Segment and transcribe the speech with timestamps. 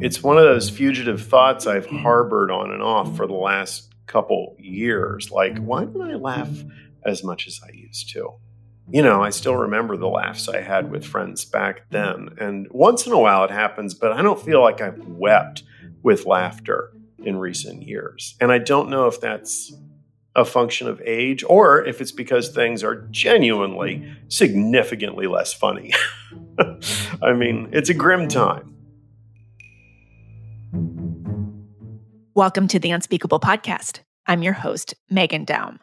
[0.00, 4.56] It's one of those fugitive thoughts I've harbored on and off for the last couple
[4.58, 5.30] years.
[5.30, 6.50] Like, why don't I laugh
[7.04, 8.34] as much as I used to?
[8.90, 12.30] You know, I still remember the laughs I had with friends back then.
[12.38, 15.62] And once in a while it happens, but I don't feel like I've wept
[16.02, 16.92] with laughter
[17.22, 18.36] in recent years.
[18.38, 19.72] And I don't know if that's
[20.36, 25.92] a function of age or if it's because things are genuinely significantly less funny.
[27.22, 28.74] I mean, it's a grim time.
[32.34, 34.00] Welcome to the Unspeakable Podcast.
[34.26, 35.78] I'm your host, Meghan Daum.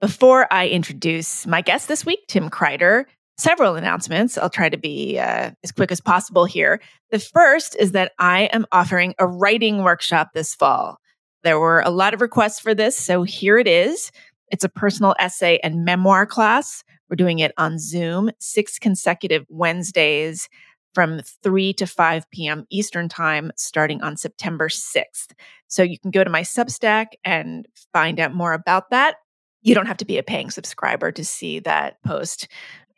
[0.00, 3.04] Before I introduce my guest this week, Tim Kreider,
[3.36, 4.38] several announcements.
[4.38, 6.80] I'll try to be uh, as quick as possible here.
[7.10, 10.98] The first is that I am offering a writing workshop this fall.
[11.42, 14.10] There were a lot of requests for this, so here it is.
[14.50, 16.84] It's a personal essay and memoir class.
[17.08, 20.48] We're doing it on Zoom, six consecutive Wednesdays
[20.94, 22.64] from 3 to 5 p.m.
[22.70, 25.32] Eastern Time starting on September 6th.
[25.68, 29.16] So you can go to my Substack and find out more about that.
[29.60, 32.48] You don't have to be a paying subscriber to see that post.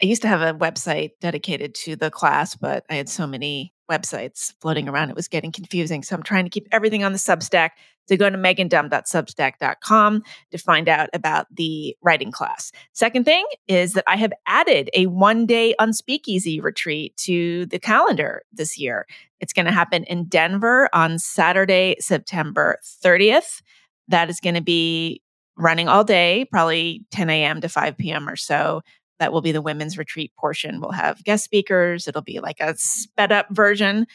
[0.01, 3.73] I used to have a website dedicated to the class, but I had so many
[3.91, 6.03] websites floating around, it was getting confusing.
[6.03, 7.71] So I'm trying to keep everything on the Substack.
[8.09, 12.73] So go to meghandaum.substack.com to find out about the writing class.
[12.93, 18.43] Second thing is that I have added a one day unspeakeasy retreat to the calendar
[18.53, 19.07] this year.
[19.41, 23.63] It's going to happen in Denver on Saturday, September 30th.
[24.09, 25.21] That is going to be
[25.59, 27.61] running all day, probably 10 a.m.
[27.61, 28.29] to 5 p.m.
[28.29, 28.81] or so.
[29.19, 30.81] That will be the women's retreat portion.
[30.81, 32.07] We'll have guest speakers.
[32.07, 34.07] It'll be like a sped up version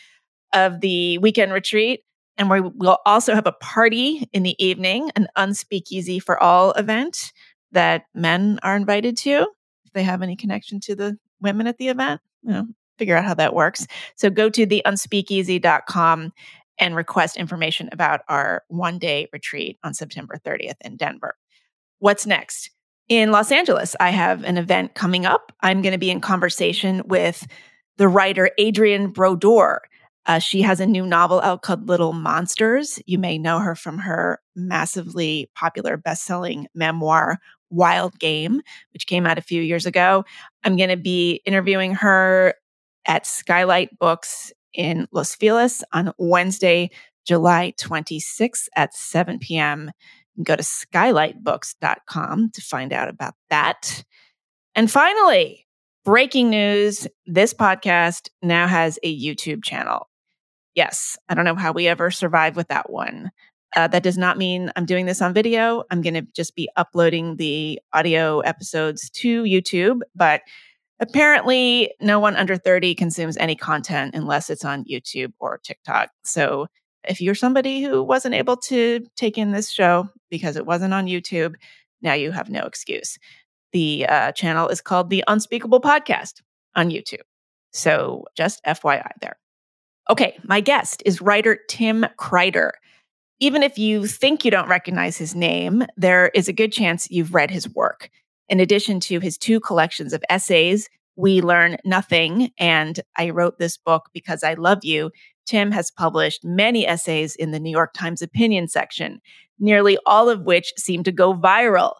[0.53, 2.01] of the weekend retreat.
[2.37, 7.31] And we will also have a party in the evening, an unspeakeasy for all event
[7.71, 9.47] that men are invited to
[9.85, 12.21] if they have any connection to the women at the event.
[12.41, 13.85] You know, figure out how that works.
[14.15, 16.31] So go to the unspeakeasy.com
[16.79, 21.36] and request information about our one day retreat on September 30th in Denver.
[21.99, 22.71] What's next?
[23.09, 25.52] In Los Angeles, I have an event coming up.
[25.61, 27.45] I'm going to be in conversation with
[27.97, 29.81] the writer Adrienne Brodeur.
[30.25, 33.02] Uh, she has a new novel out called Little Monsters.
[33.05, 38.61] You may know her from her massively popular best-selling memoir Wild Game,
[38.93, 40.23] which came out a few years ago.
[40.63, 42.53] I'm going to be interviewing her
[43.05, 46.89] at Skylight Books in Los Feliz on Wednesday,
[47.25, 49.92] July 26th at 7 p.m
[50.42, 54.04] go to skylightbooks.com to find out about that.
[54.76, 55.67] And finally,
[56.04, 60.10] breaking news this podcast now has a YouTube channel.
[60.76, 63.32] Yes, I don't know how we ever survived with that one.
[63.76, 65.83] Uh, that does not mean I'm doing this on video.
[65.89, 70.42] I'm going to just be uploading the audio episodes to YouTube, but
[70.99, 76.10] apparently no one under 30 consumes any content unless it's on YouTube or TikTok.
[76.23, 76.67] So
[77.08, 81.08] if you're somebody who wasn't able to take in this show because it wasn't on
[81.08, 81.55] YouTube,
[82.02, 83.17] now you have no excuse.
[83.71, 86.42] The uh, channel is called The Unspeakable Podcast
[86.75, 87.21] on YouTube.
[87.71, 89.37] So just FYI there.
[90.09, 92.71] Okay, my guest is writer Tim Kreider.
[93.39, 97.33] Even if you think you don't recognize his name, there is a good chance you've
[97.33, 98.09] read his work.
[98.49, 103.77] In addition to his two collections of essays, We Learn Nothing and I Wrote This
[103.77, 105.11] Book Because I Love You,
[105.45, 109.20] Tim has published many essays in the New York Times opinion section,
[109.59, 111.93] nearly all of which seem to go viral.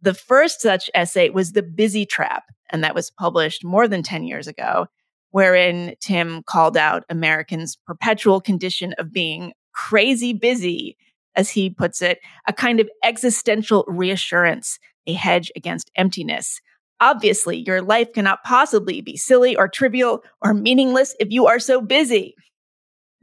[0.00, 4.24] The first such essay was The Busy Trap, and that was published more than 10
[4.24, 4.86] years ago,
[5.30, 10.96] wherein Tim called out Americans' perpetual condition of being crazy busy,
[11.36, 16.60] as he puts it, a kind of existential reassurance, a hedge against emptiness.
[17.00, 21.80] Obviously, your life cannot possibly be silly or trivial or meaningless if you are so
[21.80, 22.34] busy.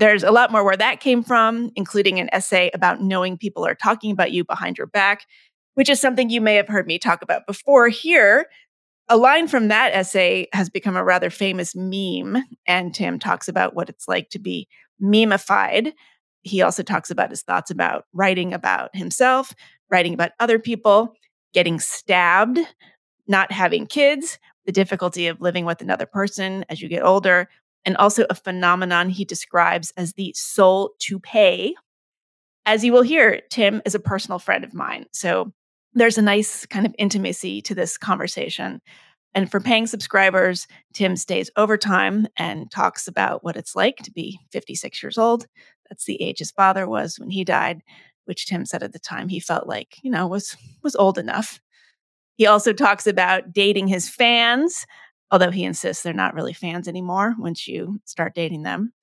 [0.02, 3.76] There's a lot more where that came from, including an essay about knowing people are
[3.76, 5.28] talking about you behind your back,
[5.76, 8.48] which is something you may have heard me talk about before here.
[9.10, 13.76] A line from that essay has become a rather famous meme, and Tim talks about
[13.76, 14.68] what it's like to be
[15.00, 15.94] memeified.
[16.42, 19.54] He also talks about his thoughts about writing about himself,
[19.92, 21.14] writing about other people,
[21.54, 22.58] getting stabbed,
[23.28, 27.48] not having kids, the difficulty of living with another person as you get older,
[27.86, 31.76] and also a phenomenon he describes as the soul toupee.
[32.66, 35.06] As you will hear, Tim is a personal friend of mine.
[35.12, 35.52] So
[35.94, 38.82] there's a nice kind of intimacy to this conversation.
[39.34, 44.40] And for paying subscribers, Tim stays overtime and talks about what it's like to be
[44.52, 45.48] 56 years old.
[45.90, 47.82] That's the age his father was when he died,
[48.26, 51.60] which Tim said at the time he felt like, you know, was was old enough.
[52.38, 54.86] He also talks about dating his fans,
[55.32, 58.94] although he insists they're not really fans anymore once you start dating them.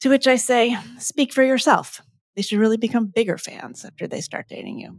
[0.00, 2.00] To which I say, speak for yourself.
[2.36, 4.96] They should really become bigger fans after they start dating you.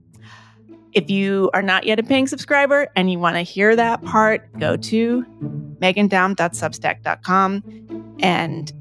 [0.94, 4.52] If you are not yet a paying subscriber and you want to hear that part,
[4.60, 5.24] go to
[5.80, 8.74] meghandaum.substack.com and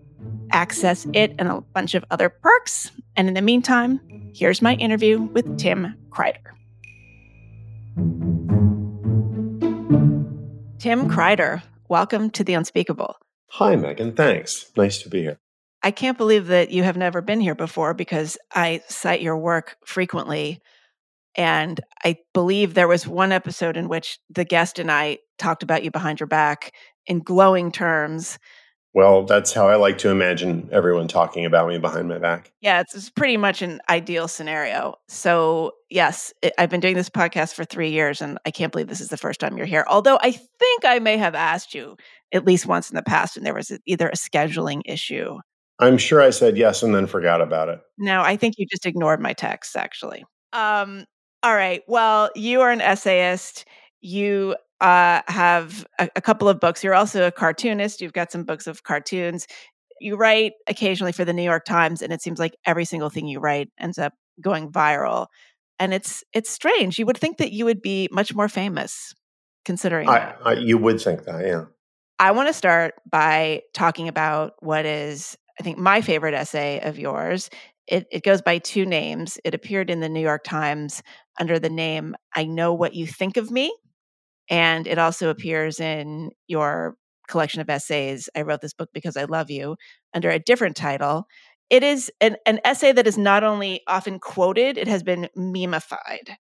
[0.51, 2.91] access it and a bunch of other perks.
[3.15, 4.01] And in the meantime,
[4.35, 6.39] here's my interview with Tim Kreider.
[10.79, 13.17] Tim Kreider, welcome to The Unspeakable.
[13.53, 14.15] Hi, Meghan.
[14.17, 14.71] Thanks.
[14.77, 15.39] Nice to be here.
[15.83, 19.77] I can't believe that you have never been here before because I cite your work
[19.87, 20.61] frequently
[21.37, 25.85] and I believe there was one episode in which the guest and I talked about
[25.85, 26.73] you behind your back
[27.07, 28.39] in glowing terms.
[28.99, 32.51] Well, that's how I like to imagine everyone talking about me behind my back.
[32.61, 34.97] Yeah, it's, it's pretty much an ideal scenario.
[35.07, 38.89] So, yes, it, I've been doing this podcast for three years, and I can't believe
[38.89, 39.85] this is the first time you're here.
[39.89, 41.97] Although I think I may have asked you
[42.33, 45.39] at least once in the past, and there was either a scheduling issue.
[45.79, 47.79] I'm sure I said yes and then forgot about it.
[47.99, 50.25] No, I think you just ignored my texts, actually.
[50.53, 51.05] Um,
[51.45, 51.83] all right.
[51.87, 53.65] Well, you are an essayist.
[54.01, 56.85] You uh, have a, a, couple of books.
[56.85, 58.01] You're also a cartoonist.
[58.01, 59.47] You've got some books of cartoons.
[60.01, 63.27] You write occasionally for the New York Times, and it seems like every single thing
[63.27, 65.27] you write ends up going viral.
[65.81, 66.99] And it's it's strange.
[66.99, 69.15] You would think that you would be much more famous,
[69.65, 70.09] considering.
[70.09, 71.65] I, I, you would think that, yeah.
[72.21, 76.99] I want to start by talking about what is, I think, my favorite essay of
[76.99, 77.51] yours.
[77.87, 79.39] It, it goes by two names.
[79.45, 81.03] It appeared in the New York Times
[81.41, 83.73] under the name I Know What You Think of Me.
[84.51, 86.97] And it also appears in your
[87.29, 89.77] collection of essays, I Wrote This Book Because I Love You,
[90.15, 91.27] under a different title.
[91.71, 96.35] It is an, an essay that is not only often quoted, it has been memeified.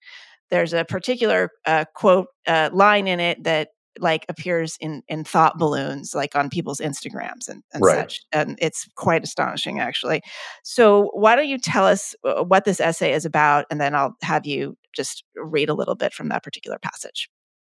[0.50, 3.69] There's a particular uh, quote uh, line in it that
[4.00, 7.96] like appears in in thought balloons like on people's instagrams and, and right.
[7.96, 10.22] such and it's quite astonishing actually
[10.62, 14.14] so why don't you tell us uh, what this essay is about and then i'll
[14.22, 17.28] have you just read a little bit from that particular passage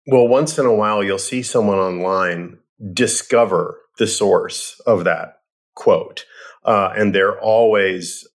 [0.08, 2.58] well once in a while you'll see someone online
[2.94, 5.40] discover the source of that
[5.76, 6.26] quote
[6.66, 8.28] uh, and they're always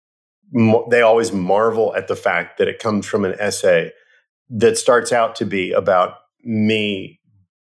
[0.90, 3.92] they always marvel at the fact that it comes from an essay
[4.48, 7.20] that starts out to be about me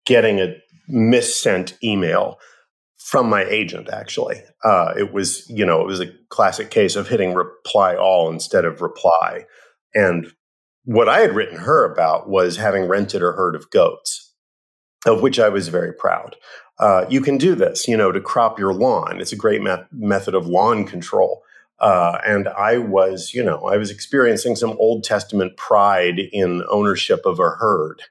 [0.06, 0.56] getting a
[0.88, 2.40] missent email
[2.98, 4.42] from my agent actually.
[4.64, 8.64] Uh, it was you know it was a classic case of hitting reply all instead
[8.64, 9.46] of reply.
[9.94, 10.32] And
[10.86, 14.34] what i had written her about was having rented or herd of goats
[15.06, 16.36] of which i was very proud
[16.80, 19.76] uh, you can do this you know to crop your lawn it's a great me-
[19.92, 21.44] method of lawn control
[21.82, 27.26] uh, and I was, you know, I was experiencing some Old Testament pride in ownership
[27.26, 28.04] of a herd.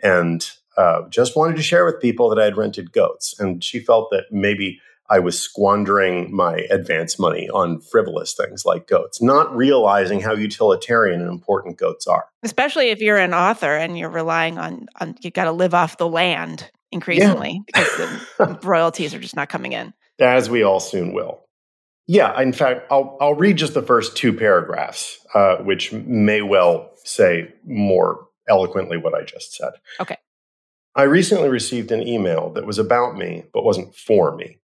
[0.00, 3.34] And uh, just wanted to share with people that I had rented goats.
[3.40, 8.86] And she felt that maybe I was squandering my advance money on frivolous things like
[8.86, 12.26] goats, not realizing how utilitarian and important goats are.
[12.42, 15.98] Especially if you're an author and you're relying on, on you got to live off
[15.98, 17.84] the land increasingly yeah.
[17.84, 19.92] because the royalties are just not coming in.
[20.18, 21.42] As we all soon will.
[22.08, 26.90] Yeah, in fact, I'll, I'll read just the first two paragraphs, uh, which may well
[27.04, 29.72] say more eloquently what I just said.
[30.00, 30.16] Okay.
[30.94, 34.58] I recently received an email that was about me, but wasn't for me.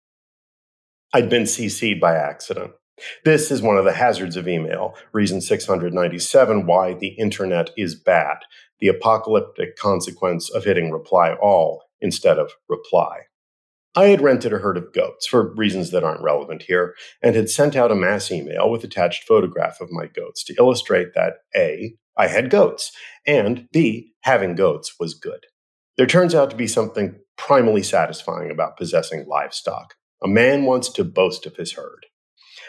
[1.15, 2.73] I'd been CC'd by accident.
[3.25, 8.39] This is one of the hazards of email, reason 697 why the internet is bad,
[8.81, 13.23] the apocalyptic consequence of hitting reply all instead of reply.
[13.95, 17.51] I had rented a herd of goats for reasons that aren't relevant here and had
[17.51, 21.95] sent out a mass email with attached photograph of my goats to illustrate that A,
[22.17, 22.91] I had goats,
[23.27, 25.45] and B, having goats was good.
[25.99, 29.95] There turns out to be something primally satisfying about possessing livestock.
[30.25, 32.07] A man wants to boast of his herd.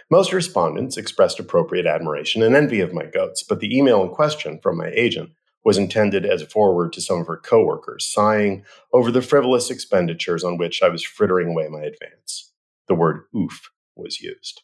[0.10, 4.60] Most respondents expressed appropriate admiration and envy of my goats, but the email in question
[4.62, 5.31] from my agent
[5.63, 10.43] was intended as a forward to some of her coworkers, sighing over the frivolous expenditures
[10.43, 12.51] on which I was frittering away my advance.
[12.88, 14.62] The word oof was used.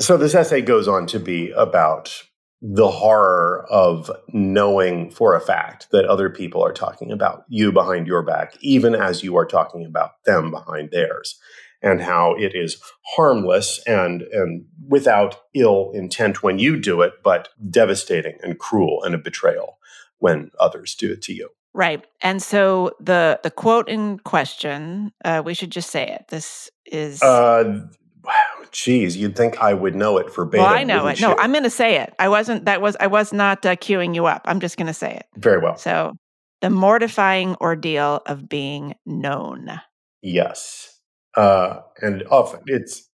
[0.00, 2.24] So this essay goes on to be about
[2.62, 8.06] the horror of knowing for a fact that other people are talking about you behind
[8.06, 11.38] your back, even as you are talking about them behind theirs,
[11.82, 12.80] and how it is
[13.14, 19.14] harmless and, and without ill intent when you do it, but devastating and cruel and
[19.14, 19.78] a betrayal
[20.18, 21.48] when others do it to you.
[21.72, 22.04] Right.
[22.20, 26.26] And so the the quote in question, uh, we should just say it.
[26.28, 27.86] This is uh,
[28.24, 30.64] Wow, geez, you'd think I would know it verbatim.
[30.64, 31.20] Well, I know it.
[31.20, 31.28] You?
[31.28, 32.14] No, I'm going to say it.
[32.18, 32.66] I wasn't.
[32.66, 32.96] That was.
[33.00, 34.42] I was not uh, queuing you up.
[34.44, 35.26] I'm just going to say it.
[35.36, 35.76] Very well.
[35.76, 36.12] So,
[36.60, 39.80] the mortifying ordeal of being known.
[40.22, 40.89] Yes.
[41.36, 43.08] Uh, and often it's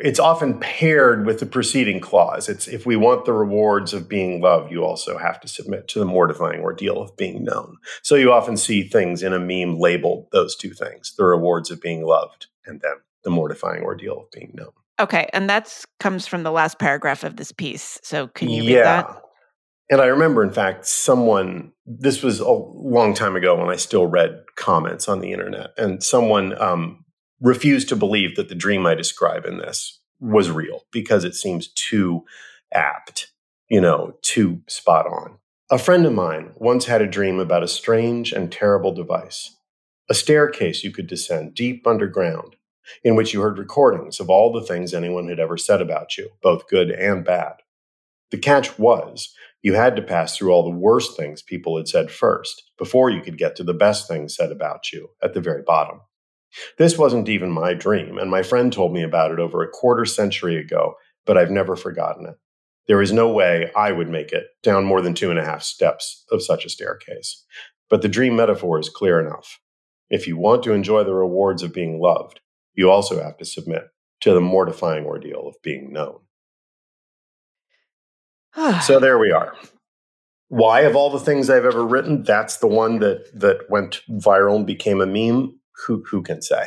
[0.00, 2.48] it's often paired with the preceding clause.
[2.48, 5.98] It's if we want the rewards of being loved, you also have to submit to
[5.98, 7.76] the mortifying ordeal of being known.
[8.02, 11.80] So you often see things in a meme labeled those two things: the rewards of
[11.80, 12.94] being loved, and then
[13.24, 14.72] the mortifying ordeal of being known.
[15.00, 18.00] Okay, and that comes from the last paragraph of this piece.
[18.02, 18.72] So can you yeah.
[18.72, 19.22] read that?
[19.90, 24.06] And I remember, in fact, someone, this was a long time ago when I still
[24.06, 27.04] read comments on the internet, and someone um,
[27.40, 31.68] refused to believe that the dream I describe in this was real because it seems
[31.68, 32.24] too
[32.72, 33.30] apt,
[33.68, 35.38] you know, too spot on.
[35.70, 39.56] A friend of mine once had a dream about a strange and terrible device,
[40.10, 42.56] a staircase you could descend deep underground,
[43.04, 46.30] in which you heard recordings of all the things anyone had ever said about you,
[46.42, 47.54] both good and bad.
[48.30, 52.10] The catch was you had to pass through all the worst things people had said
[52.10, 55.62] first before you could get to the best things said about you at the very
[55.62, 56.00] bottom.
[56.78, 60.04] This wasn't even my dream, and my friend told me about it over a quarter
[60.04, 60.94] century ago,
[61.26, 62.36] but I've never forgotten it.
[62.86, 65.62] There is no way I would make it down more than two and a half
[65.62, 67.44] steps of such a staircase.
[67.90, 69.60] But the dream metaphor is clear enough.
[70.10, 72.40] If you want to enjoy the rewards of being loved,
[72.74, 73.84] you also have to submit
[74.20, 76.20] to the mortifying ordeal of being known.
[78.82, 79.54] so there we are.
[80.48, 84.56] Why, of all the things I've ever written, that's the one that that went viral
[84.56, 85.57] and became a meme?
[85.86, 86.66] Who who can say?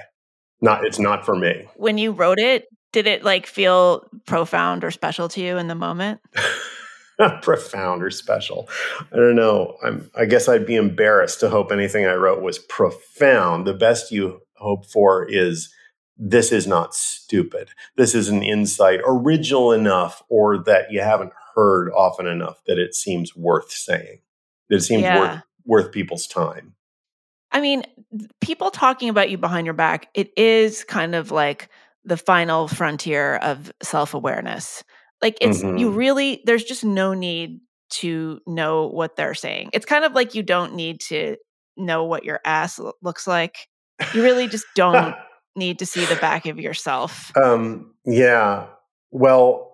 [0.61, 1.67] Not it's not for me.
[1.75, 5.75] When you wrote it, did it like feel profound or special to you in the
[5.75, 6.21] moment?
[7.41, 8.69] profound or special.
[9.11, 9.77] I don't know.
[9.83, 13.65] I'm, I guess I'd be embarrassed to hope anything I wrote was profound.
[13.65, 15.73] The best you hope for is
[16.17, 17.69] this is not stupid.
[17.97, 22.93] This is an insight original enough or that you haven't heard often enough that it
[22.93, 24.19] seems worth saying.
[24.69, 25.19] That it seems yeah.
[25.19, 26.75] worth worth people's time.
[27.51, 27.83] I mean,
[28.39, 31.69] people talking about you behind your back, it is kind of like
[32.03, 34.83] the final frontier of self-awareness.
[35.21, 35.77] Like it's mm-hmm.
[35.77, 37.59] you really there's just no need
[37.91, 39.69] to know what they're saying.
[39.73, 41.37] It's kind of like you don't need to
[41.77, 43.67] know what your ass looks like.
[44.13, 45.15] You really just don't
[45.55, 47.31] need to see the back of yourself.
[47.37, 48.67] Um yeah.
[49.11, 49.70] Well,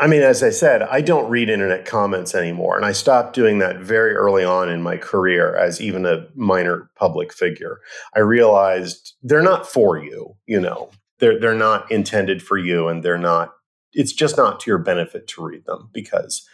[0.00, 2.76] I mean, as I said, I don't read internet comments anymore.
[2.76, 6.90] And I stopped doing that very early on in my career as even a minor
[6.96, 7.80] public figure.
[8.14, 13.04] I realized they're not for you, you know, they're, they're not intended for you and
[13.04, 13.52] they're not,
[13.92, 16.44] it's just not to your benefit to read them because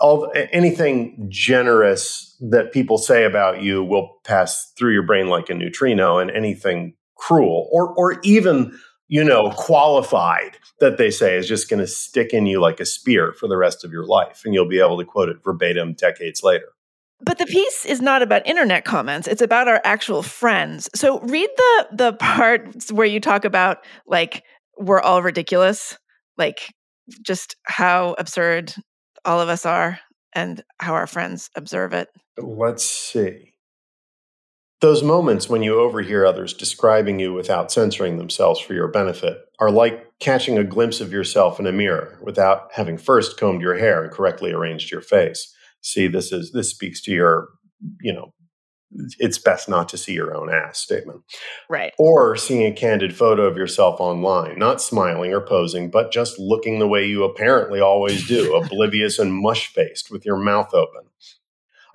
[0.00, 5.54] all anything generous that people say about you will pass through your brain like a
[5.54, 8.76] neutrino and anything cruel or, or even
[9.08, 12.84] you know, qualified that they say is just going to stick in you like a
[12.84, 14.42] spear for the rest of your life.
[14.44, 16.66] And you'll be able to quote it verbatim decades later.
[17.20, 19.26] But the piece is not about internet comments.
[19.26, 20.88] It's about our actual friends.
[20.94, 24.44] So read the the part where you talk about like
[24.76, 25.98] we're all ridiculous,
[26.36, 26.72] like
[27.22, 28.72] just how absurd
[29.24, 29.98] all of us are
[30.32, 32.08] and how our friends observe it.
[32.36, 33.54] Let's see.
[34.80, 39.72] Those moments when you overhear others describing you without censoring themselves for your benefit are
[39.72, 44.04] like catching a glimpse of yourself in a mirror without having first combed your hair
[44.04, 45.52] and correctly arranged your face.
[45.80, 47.48] See, this is this speaks to your,
[48.00, 48.32] you know,
[49.18, 51.22] it's best not to see your own ass statement.
[51.68, 51.92] Right.
[51.98, 56.78] Or seeing a candid photo of yourself online, not smiling or posing, but just looking
[56.78, 61.02] the way you apparently always do, oblivious and mush faced with your mouth open.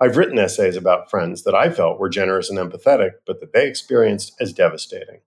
[0.00, 3.68] I've written essays about friends that I felt were generous and empathetic, but that they
[3.68, 5.20] experienced as devastating.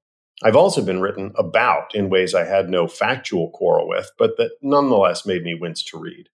[0.43, 4.51] I've also been written about in ways I had no factual quarrel with, but that
[4.61, 6.29] nonetheless made me wince to read.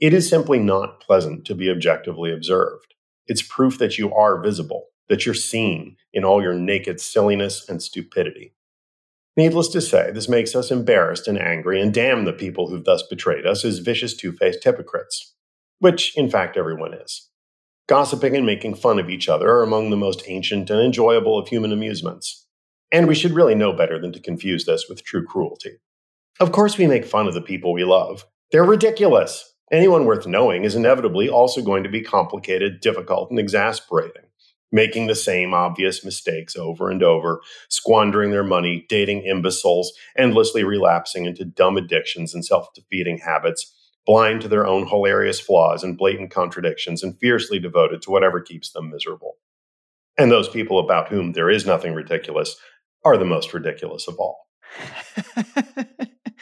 [0.00, 2.94] It is simply not pleasant to be objectively observed.
[3.26, 7.82] It's proof that you are visible, that you're seen in all your naked silliness and
[7.82, 8.54] stupidity.
[9.36, 13.04] Needless to say, this makes us embarrassed and angry and damn the people who've thus
[13.04, 15.34] betrayed us as vicious two faced hypocrites,
[15.78, 17.27] which in fact everyone is.
[17.88, 21.48] Gossiping and making fun of each other are among the most ancient and enjoyable of
[21.48, 22.46] human amusements.
[22.92, 25.78] And we should really know better than to confuse this with true cruelty.
[26.38, 28.26] Of course, we make fun of the people we love.
[28.52, 29.54] They're ridiculous.
[29.72, 34.24] Anyone worth knowing is inevitably also going to be complicated, difficult, and exasperating,
[34.70, 37.40] making the same obvious mistakes over and over,
[37.70, 43.74] squandering their money, dating imbeciles, endlessly relapsing into dumb addictions and self defeating habits,
[44.08, 48.72] blind to their own hilarious flaws and blatant contradictions, and fiercely devoted to whatever keeps
[48.72, 49.34] them miserable.
[50.16, 52.56] And those people about whom there is nothing ridiculous
[53.04, 54.46] are the most ridiculous of all.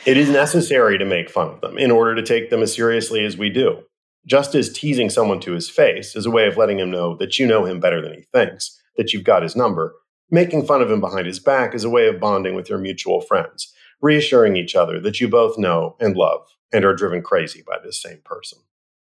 [0.07, 3.25] it is necessary to make fun of them in order to take them as seriously
[3.25, 3.83] as we do.
[4.25, 7.39] Just as teasing someone to his face is a way of letting him know that
[7.39, 9.97] you know him better than he thinks, that you've got his number,
[10.29, 13.21] Making fun of him behind his back is a way of bonding with your mutual
[13.21, 17.79] friends, reassuring each other that you both know and love and are driven crazy by
[17.83, 18.59] this same person.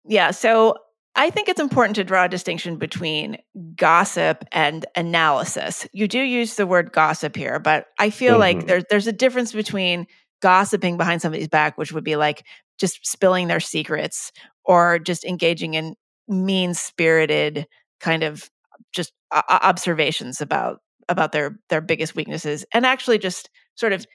[0.04, 0.30] Yeah.
[0.30, 0.76] So
[1.16, 3.38] I think it's important to draw a distinction between
[3.74, 5.86] gossip and analysis.
[5.92, 8.40] You do use the word gossip here, but I feel mm-hmm.
[8.40, 10.06] like there's there's a difference between
[10.40, 12.44] gossiping behind somebody's back, which would be like
[12.78, 14.32] just spilling their secrets
[14.64, 15.94] or just engaging in
[16.28, 17.66] mean spirited
[17.98, 18.50] kind of
[18.92, 24.06] just uh, observations about about their their biggest weaknesses and actually just sort of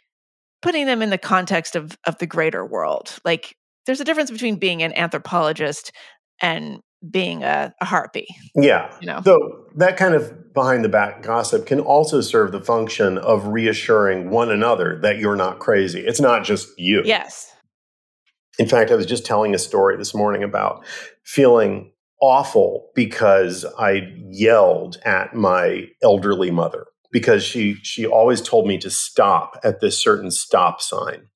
[0.65, 3.55] putting them in the context of of the greater world like
[3.86, 5.91] there's a difference between being an anthropologist
[6.41, 6.79] and
[7.10, 8.27] being a, a harpy.
[8.55, 8.93] Yeah.
[9.00, 9.22] You know.
[9.24, 14.29] So that kind of behind the back gossip can also serve the function of reassuring
[14.29, 16.01] one another that you're not crazy.
[16.01, 17.03] It's not just you.
[17.05, 17.51] Yes.
[18.57, 20.86] In fact, I was just telling a story this morning about
[21.24, 21.91] feeling
[22.22, 28.89] awful because I yelled at my elderly mother because she she always told me to
[28.89, 31.29] stop at this certain stop sign.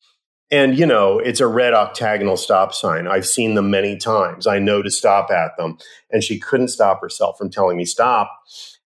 [0.51, 3.07] And, you know, it's a red octagonal stop sign.
[3.07, 4.45] I've seen them many times.
[4.45, 5.77] I know to stop at them.
[6.11, 8.29] And she couldn't stop herself from telling me stop.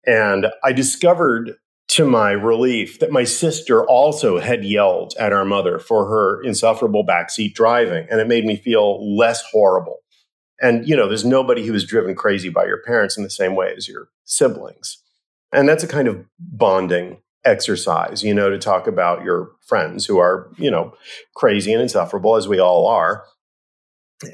[0.07, 1.53] And I discovered
[1.89, 7.07] to my relief that my sister also had yelled at our mother for her insufferable
[7.07, 8.07] backseat driving.
[8.11, 10.01] And it made me feel less horrible.
[10.61, 13.57] And, you know, there's nobody who is driven crazy by your parents in the same
[13.57, 14.99] way as your siblings.
[15.53, 20.19] And that's a kind of bonding exercise, you know, to talk about your friends who
[20.19, 20.95] are, you know,
[21.35, 23.25] crazy and insufferable as we all are.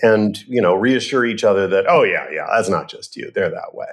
[0.02, 3.30] And, you know, reassure each other that, oh, yeah, yeah, that's not just you.
[3.34, 3.86] They're that way.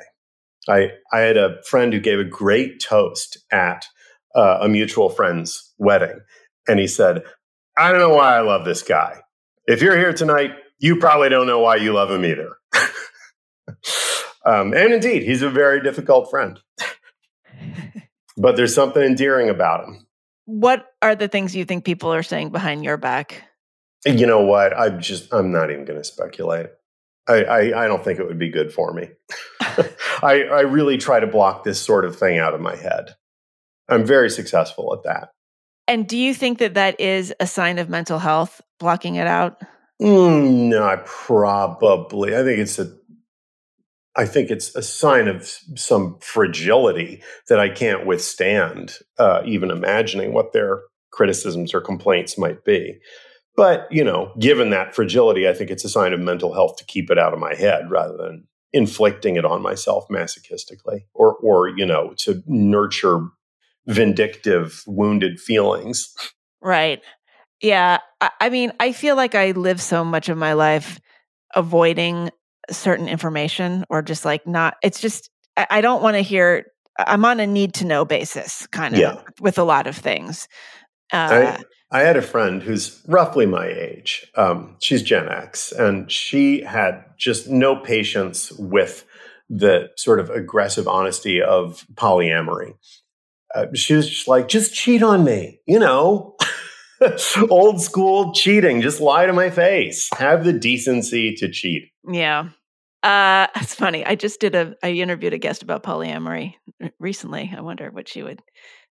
[0.69, 3.88] I, I had a friend who gave a great toast at
[4.36, 6.19] uh, a mutual friend's wedding.
[6.67, 7.24] And he said,
[7.77, 9.21] I don't know why I love this guy.
[9.65, 12.50] If you're here tonight, you probably don't know why you love him either.
[14.45, 16.59] um, and indeed, he's a very difficult friend
[18.38, 20.08] but there's something endearing about him.
[20.46, 23.44] What are the things you think people are saying behind your back?
[24.06, 24.77] You know what?
[24.77, 26.67] I'm just, I'm not even going to speculate.
[27.28, 29.10] I, I, I, don't think it would be good for me.
[29.60, 33.15] I, I really try to block this sort of thing out of my head.
[33.89, 35.32] I'm very successful at that.
[35.89, 39.62] And do you think that that is a sign of mental health, blocking it out?
[40.02, 42.36] Mm, no, I probably.
[42.36, 42.93] I think it's a
[44.17, 50.34] I think it's a sign of some fragility that I can't withstand, uh, even imagining
[50.34, 52.97] what their criticisms or complaints might be.
[53.56, 56.86] But, you know, given that fragility, I think it's a sign of mental health to
[56.86, 61.69] keep it out of my head rather than inflicting it on myself masochistically or, or
[61.69, 63.21] you know, to nurture
[63.88, 66.13] vindictive, wounded feelings.
[66.62, 67.01] Right.
[67.62, 67.99] Yeah.
[68.19, 70.99] I, I mean, I feel like I live so much of my life
[71.56, 72.30] avoiding
[72.69, 76.65] certain information or just like not it's just i, don't want to hear
[76.99, 79.21] i'm on a need to know basis kind of yeah.
[79.39, 80.47] with a lot of things.
[81.13, 81.58] Uh,
[81.91, 86.62] I, I had a friend who's roughly my age um, she's gen x and she
[86.62, 89.06] had just no patience with
[89.49, 92.73] the sort of aggressive honesty of polyamory.
[93.56, 96.36] Uh, she was just like just cheat on me you know?
[97.49, 100.10] Old school cheating just lie to my face.
[100.17, 101.91] Have the decency to cheat.
[102.12, 102.49] Yeah
[103.08, 104.06] uh, it's funny.
[104.06, 104.76] I just did a.
[104.84, 106.56] I interviewed a guest about polyamory
[107.00, 107.52] recently.
[107.56, 108.41] I wonder what she would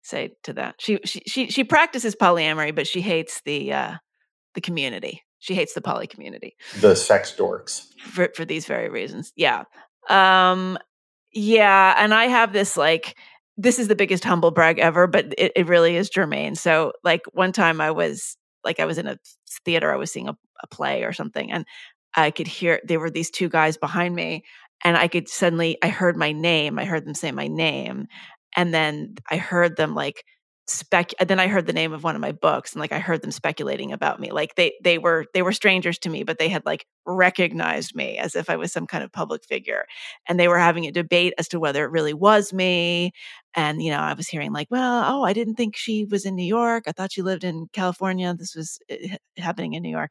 [0.02, 0.76] say to that.
[0.78, 3.94] She she she, she practices polyamory, but she hates the uh,
[4.54, 5.22] the community.
[5.38, 6.56] She hates the poly community.
[6.80, 7.88] The sex dorks.
[8.00, 9.32] For for these very reasons.
[9.36, 9.64] Yeah.
[10.08, 10.78] Um.
[11.32, 13.18] Yeah, and I have this like
[13.58, 16.54] this is the biggest humble brag ever, but it, it really is germane.
[16.54, 19.18] So like one time I was like I was in a
[19.64, 21.66] theater, I was seeing a, a play or something, and
[22.16, 24.44] I could hear there were these two guys behind me
[24.84, 26.78] and I could suddenly I heard my name.
[26.78, 28.06] I heard them say my name.
[28.56, 30.24] And then I heard them like
[30.68, 33.22] spec then I heard the name of one of my books and like I heard
[33.22, 34.32] them speculating about me.
[34.32, 38.18] Like they they were they were strangers to me, but they had like recognized me
[38.18, 39.84] as if I was some kind of public figure.
[40.28, 43.12] And they were having a debate as to whether it really was me.
[43.54, 46.34] And you know, I was hearing like, well, oh, I didn't think she was in
[46.34, 46.84] New York.
[46.86, 48.34] I thought she lived in California.
[48.34, 50.10] This was eh, happening in New York.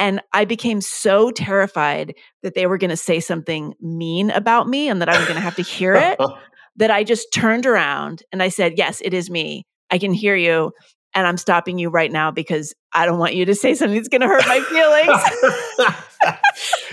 [0.00, 4.88] And I became so terrified that they were going to say something mean about me
[4.88, 6.18] and that I was going to have to hear it
[6.76, 9.66] that I just turned around and I said, Yes, it is me.
[9.90, 10.72] I can hear you.
[11.14, 14.08] And I'm stopping you right now because I don't want you to say something that's
[14.08, 16.36] going to hurt my feelings.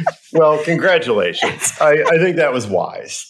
[0.33, 1.73] well, congratulations.
[1.81, 3.27] I, I think that was wise.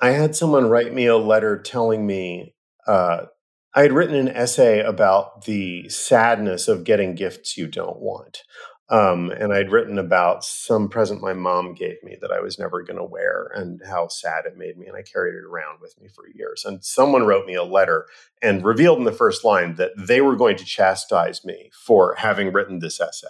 [0.00, 2.54] I had someone write me a letter telling me
[2.88, 3.26] uh,
[3.74, 8.42] I had written an essay about the sadness of getting gifts you don't want.
[8.90, 12.82] Um, and I'd written about some present my mom gave me that I was never
[12.82, 14.86] going to wear and how sad it made me.
[14.86, 16.66] And I carried it around with me for years.
[16.66, 18.06] And someone wrote me a letter
[18.42, 22.52] and revealed in the first line that they were going to chastise me for having
[22.52, 23.28] written this essay.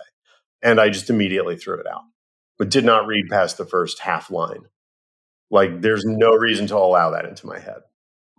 [0.62, 2.02] And I just immediately threw it out,
[2.58, 4.64] but did not read past the first half line.
[5.48, 7.82] Like, there's no reason to allow that into my head.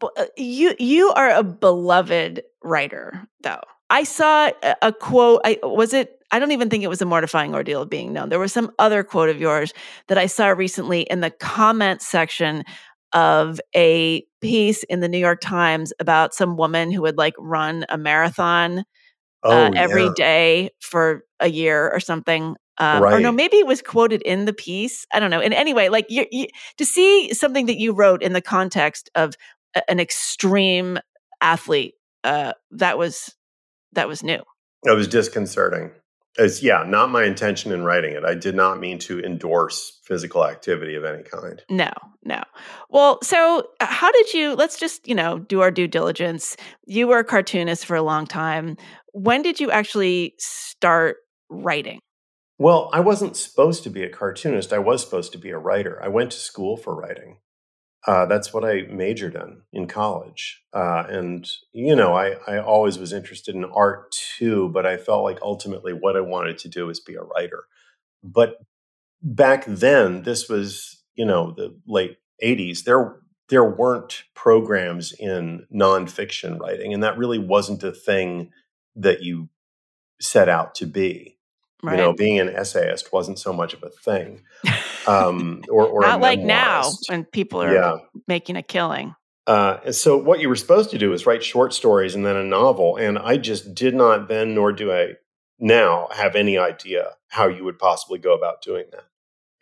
[0.02, 3.62] Uh, you you are a beloved writer, though.
[3.90, 5.42] I saw a, a quote.
[5.46, 8.30] I was it I don't even think it was a mortifying ordeal of being known.
[8.30, 9.72] There was some other quote of yours
[10.08, 12.64] that I saw recently in the comment section
[13.14, 17.86] of a piece in the New York Times about some woman who would like run
[17.88, 18.82] a marathon uh,
[19.44, 20.14] oh, uh, every yeah.
[20.16, 22.56] day for a year or something.
[22.80, 23.14] Um, right.
[23.14, 25.06] Or no, maybe it was quoted in the piece.
[25.14, 25.40] I don't know.
[25.40, 29.36] And anyway, like you, you, to see something that you wrote in the context of
[29.88, 31.00] an extreme
[31.42, 33.36] athlete, uh, that was
[33.94, 34.42] that was new.
[34.84, 35.92] It was disconcerting.
[36.38, 38.26] It's yeah, not my intention in writing it.
[38.26, 41.62] I did not mean to endorse physical activity of any kind.
[41.70, 41.92] No,
[42.24, 42.42] no.
[42.90, 46.58] Well, so uh, how did you let's just, you know, do our due diligence.
[46.88, 48.78] You were a cartoonist for a long time.
[49.12, 51.18] When did you actually start
[51.50, 52.00] writing?
[52.58, 54.74] Well, I wasn't supposed to be a cartoonist.
[54.74, 56.02] I was supposed to be a writer.
[56.04, 57.38] I went to school for writing.
[58.06, 60.62] Uh, that's what I majored in in college.
[60.74, 65.24] Uh, and, you know, I, I always was interested in art too, but I felt
[65.24, 67.64] like ultimately what I wanted to do was be a writer.
[68.22, 68.58] But
[69.22, 76.60] back then, this was, you know, the late 80s, there, there weren't programs in nonfiction
[76.60, 76.94] writing.
[76.94, 78.52] And that really wasn't a thing
[78.98, 79.48] that you
[80.20, 81.38] set out to be.
[81.84, 81.98] Right.
[81.98, 84.42] You know, being an essayist wasn't so much of a thing.
[85.06, 87.98] Um, or, or not like now when people are yeah.
[88.26, 89.14] making a killing.
[89.46, 92.44] Uh, so what you were supposed to do is write short stories and then a
[92.46, 95.16] novel, and I just did not then, nor do I
[95.60, 99.06] now, have any idea how you would possibly go about doing that.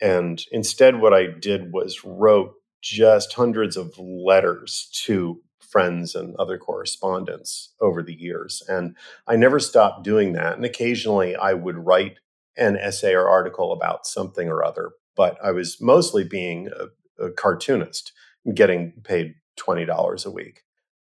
[0.00, 5.40] And instead, what I did was wrote just hundreds of letters to
[5.72, 8.62] friends and other correspondents over the years.
[8.68, 8.94] And
[9.26, 10.54] I never stopped doing that.
[10.54, 12.18] And occasionally I would write
[12.56, 17.30] an essay or article about something or other, but I was mostly being a, a
[17.30, 18.12] cartoonist,
[18.54, 20.62] getting paid $20 a week.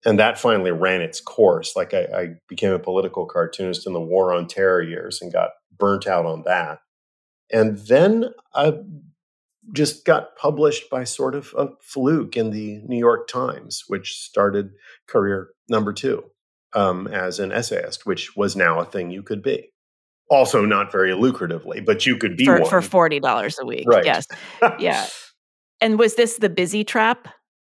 [0.05, 1.75] And that finally ran its course.
[1.75, 5.51] Like I, I became a political cartoonist in the War on Terror years and got
[5.77, 6.79] burnt out on that.
[7.51, 8.73] And then I
[9.71, 14.71] just got published by sort of a fluke in the New York Times, which started
[15.07, 16.23] career number two
[16.73, 19.69] um, as an essayist, which was now a thing you could be.
[20.29, 22.69] Also, not very lucratively, but you could be for, one.
[22.69, 23.85] for forty dollars a week.
[23.87, 24.05] Right.
[24.05, 24.27] Yes,
[24.79, 25.05] yeah.
[25.81, 27.27] And was this the busy trap?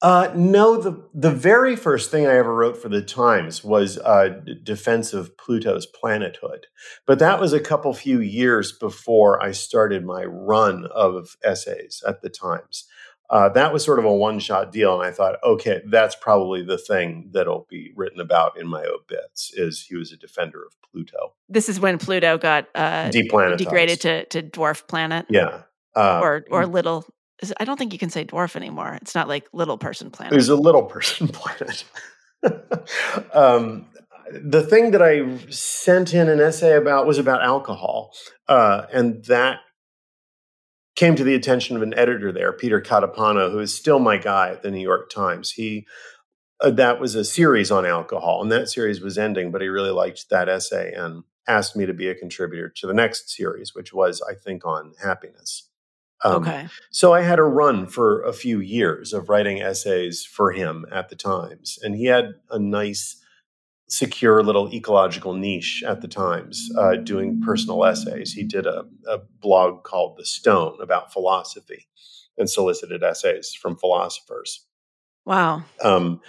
[0.02, 4.42] Uh, no, the the very first thing I ever wrote for the Times was uh,
[4.62, 6.66] defense of Pluto's planethood,
[7.08, 12.22] but that was a couple few years before I started my run of essays at
[12.22, 12.88] the Times.
[13.30, 16.62] Uh, that was sort of a one shot deal, and I thought, okay, that's probably
[16.62, 19.52] the thing that'll be written about in my obits.
[19.56, 21.34] Is he was a defender of Pluto?
[21.50, 25.26] This is when Pluto got uh, degraded to to dwarf planet.
[25.28, 25.64] Yeah,
[25.96, 27.04] uh, or or little
[27.60, 28.97] I don't think you can say dwarf anymore.
[29.02, 30.34] It's not like little person planet.
[30.34, 31.84] It was a little person planet.
[33.34, 33.86] um,
[34.32, 38.12] the thing that I sent in an essay about was about alcohol,
[38.47, 39.60] uh, and that
[40.95, 44.50] came to the attention of an editor there, Peter Catapano, who is still my guy
[44.50, 45.52] at the New York Times.
[45.52, 45.86] He
[46.60, 49.91] uh, that was a series on alcohol, and that series was ending, but he really
[49.91, 53.93] liked that essay and asked me to be a contributor to the next series, which
[53.93, 55.69] was, I think, on happiness.
[56.24, 56.68] Um, okay.
[56.92, 61.10] So I had a run for a few years of writing essays for him at
[61.10, 63.22] the Times, and he had a nice,
[63.88, 68.34] secure little ecological niche at the Times, uh, doing personal essays.
[68.34, 71.88] He did a, a blog called The Stone about philosophy,
[72.38, 74.66] and solicited essays from philosophers.
[75.26, 75.64] Wow.
[75.82, 76.22] Um,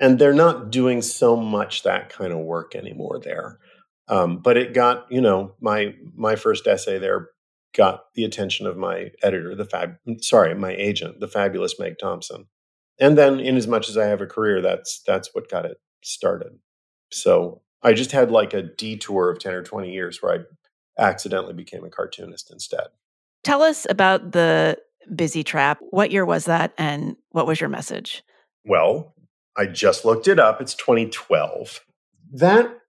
[0.00, 3.58] and they're not doing so much that kind of work anymore there.
[4.08, 7.30] Um, but it got, you know, my my first essay there
[7.76, 12.46] got the attention of my editor, the fab, sorry, my agent, the fabulous Meg Thompson.
[12.98, 15.78] And then, in as much as I have a career, that's that's what got it
[16.02, 16.58] started.
[17.12, 20.46] So I just had like a detour of ten or twenty years where
[20.98, 22.86] I accidentally became a cartoonist instead.
[23.44, 24.78] Tell us about the
[25.14, 25.78] Busy Trap.
[25.90, 28.22] What year was that, and what was your message?
[28.64, 29.14] Well,
[29.56, 30.60] I just looked it up.
[30.60, 31.80] It's 2012.
[32.32, 32.80] That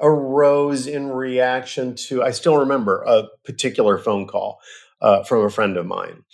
[0.00, 4.60] arose in reaction to, I still remember a particular phone call
[5.00, 6.24] uh, from a friend of mine.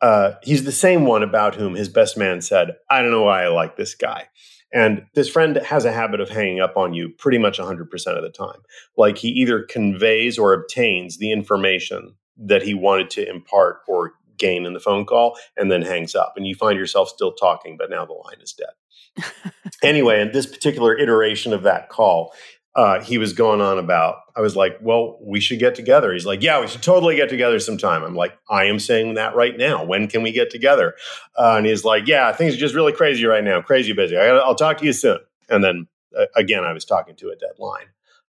[0.00, 3.44] Uh, he's the same one about whom his best man said, I don't know why
[3.44, 4.28] I like this guy.
[4.72, 7.82] And this friend has a habit of hanging up on you pretty much 100%
[8.16, 8.60] of the time.
[8.96, 14.66] Like he either conveys or obtains the information that he wanted to impart or gain
[14.66, 16.34] in the phone call and then hangs up.
[16.36, 19.52] And you find yourself still talking, but now the line is dead.
[19.82, 22.34] anyway, in this particular iteration of that call,
[22.76, 26.12] uh, he was going on about, I was like, well, we should get together.
[26.12, 28.04] He's like, yeah, we should totally get together sometime.
[28.04, 29.82] I'm like, I am saying that right now.
[29.82, 30.94] When can we get together?
[31.38, 34.18] Uh, and he's like, yeah, things are just really crazy right now, crazy busy.
[34.18, 35.18] I, will talk to you soon.
[35.48, 37.86] And then uh, again, I was talking to a deadline.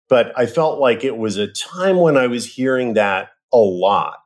[0.09, 4.17] But I felt like it was a time when I was hearing that a lot.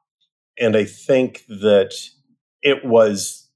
[0.59, 1.93] And I think that
[2.63, 3.46] it was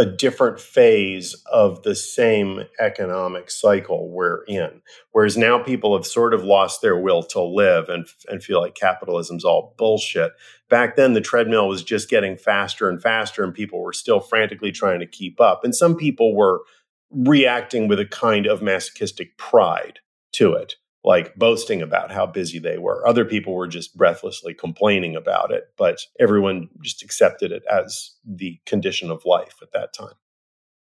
[0.00, 4.80] a different phase of the same economic cycle we're in.
[5.12, 8.74] Whereas now people have sort of lost their will to live and, and feel like
[8.74, 10.32] capitalism's all bullshit.
[10.70, 14.72] Back then, the treadmill was just getting faster and faster, and people were still frantically
[14.72, 15.64] trying to keep up.
[15.64, 16.62] And some people were
[17.10, 19.98] reacting with a kind of masochistic pride
[20.32, 23.06] to it like boasting about how busy they were.
[23.06, 28.58] Other people were just breathlessly complaining about it, but everyone just accepted it as the
[28.66, 30.14] condition of life at that time.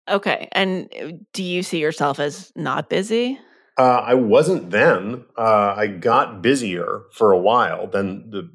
[0.08, 0.48] Okay.
[0.52, 3.38] And uh, do you see yourself as not busy?
[3.78, 5.24] Uh, I wasn't then.
[5.38, 7.86] Uh, I got busier for a while.
[7.86, 8.50] Then the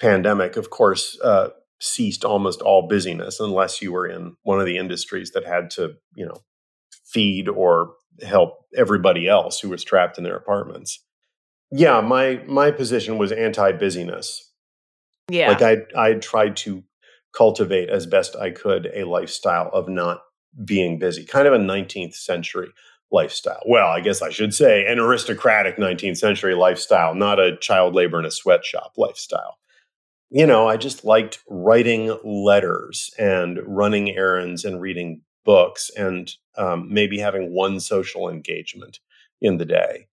[0.00, 4.76] pandemic, of course, uh, ceased almost all busyness unless you were in one of the
[4.76, 6.42] industries that had to, you know,
[7.04, 11.02] feed or help everybody else who was trapped in their apartments.
[11.70, 14.50] Yeah, my my position was anti-busyness.
[15.30, 15.48] Yeah.
[15.48, 16.84] Like I I tried to
[17.36, 20.22] cultivate as best I could a lifestyle of not
[20.64, 22.68] being busy, kind of a 19th century
[23.10, 23.62] lifestyle.
[23.66, 28.18] Well, I guess I should say an aristocratic 19th century lifestyle, not a child labor
[28.18, 29.56] in a sweatshop lifestyle.
[30.30, 36.92] You know, I just liked writing letters and running errands and reading books and um,
[36.92, 39.00] maybe having one social engagement
[39.40, 40.06] in the day.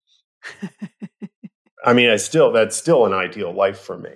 [1.83, 4.11] I mean, I still that's still an ideal life for me.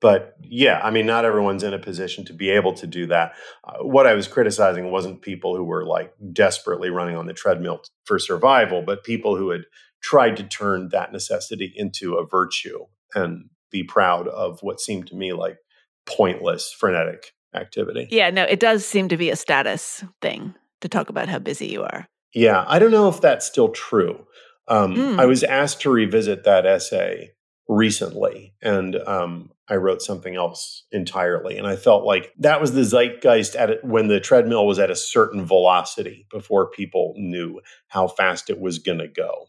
[0.00, 3.34] But yeah, I mean, not everyone's in a position to be able to do that.
[3.62, 7.82] Uh, what I was criticizing wasn't people who were like desperately running on the treadmill
[8.04, 9.62] for survival, but people who had
[10.02, 12.80] tried to turn that necessity into a virtue
[13.14, 15.58] and be proud of what seemed to me like
[16.04, 18.08] pointless, frenetic activity.
[18.10, 21.66] Yeah, no, it does seem to be a status thing to talk about how busy
[21.66, 22.08] you are.
[22.34, 24.26] Yeah, I don't know if that's still true.
[24.68, 25.20] Um, mm.
[25.20, 27.32] I was asked to revisit that essay
[27.68, 31.56] recently, and um, I wrote something else entirely.
[31.58, 34.90] And I felt like that was the zeitgeist at it when the treadmill was at
[34.90, 39.46] a certain velocity before people knew how fast it was going to go.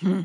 [0.00, 0.22] Hmm.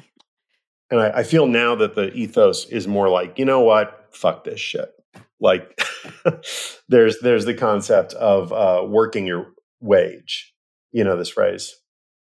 [0.89, 4.07] And I, I feel now that the ethos is more like, you know what?
[4.11, 4.91] Fuck this shit.
[5.39, 5.79] Like
[6.89, 9.47] there's there's the concept of uh, working your
[9.79, 10.53] wage.
[10.91, 11.75] You know this phrase.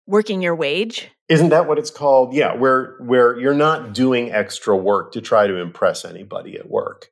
[0.08, 1.10] Working your wage?
[1.30, 2.34] Isn't that what it's called?
[2.34, 7.08] Yeah, where where you're not doing extra work to try to impress anybody at work.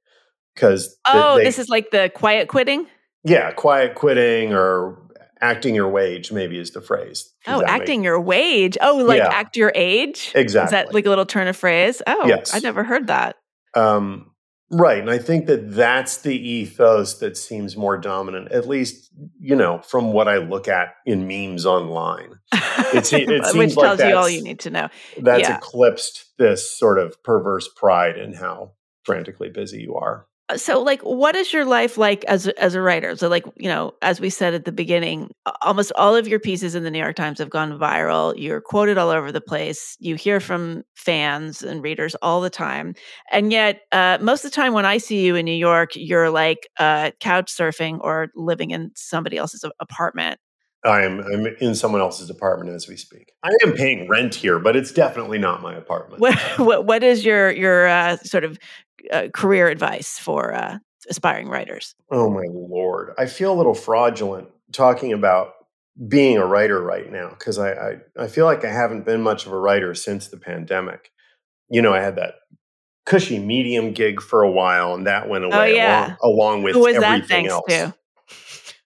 [0.55, 2.87] Because oh, they, this is like the quiet quitting.
[3.23, 5.09] Yeah, quiet quitting or
[5.41, 7.33] acting your wage maybe is the phrase.
[7.47, 8.05] oh, acting make...
[8.05, 8.77] your wage.
[8.81, 9.29] Oh, like yeah.
[9.29, 10.31] act your age.
[10.35, 10.65] Exactly.
[10.65, 12.01] Is that like a little turn of phrase?
[12.05, 12.53] Oh, yes.
[12.53, 13.37] I never heard that.
[13.75, 14.28] Um,
[14.71, 14.99] Right.
[14.99, 19.79] And I think that that's the ethos that seems more dominant, at least, you know,
[19.79, 22.39] from what I look at in memes online.
[22.53, 23.05] It, it
[23.45, 24.89] seems Which tells like you all you need to know.
[25.17, 25.57] That's yeah.
[25.57, 30.27] eclipsed this sort of perverse pride in how frantically busy you are.
[30.49, 33.15] Uh, so like what is your life like as as a writer?
[33.15, 35.31] So like you know as we said at the beginning
[35.61, 38.33] almost all of your pieces in the new york times have gone viral.
[38.37, 39.95] You're quoted all over the place.
[39.99, 42.95] You hear from fans and readers all the time.
[43.31, 46.29] And yet uh, most of the time when i see you in new york you're
[46.29, 50.39] like uh, couch surfing or living in somebody else's apartment
[50.85, 53.33] I am I'm in someone else's apartment as we speak.
[53.43, 56.21] I am paying rent here, but it's definitely not my apartment.
[56.21, 58.57] What what, what is your your uh, sort of
[59.11, 60.77] uh, career advice for uh,
[61.09, 61.95] aspiring writers?
[62.09, 65.53] Oh my lord, I feel a little fraudulent talking about
[66.07, 69.45] being a writer right now because I, I I feel like I haven't been much
[69.45, 71.11] of a writer since the pandemic.
[71.69, 72.35] You know, I had that
[73.05, 76.05] cushy medium gig for a while, and that went oh, away oh, yeah.
[76.05, 77.65] along, along with Who was everything that thanks else.
[77.67, 77.98] To?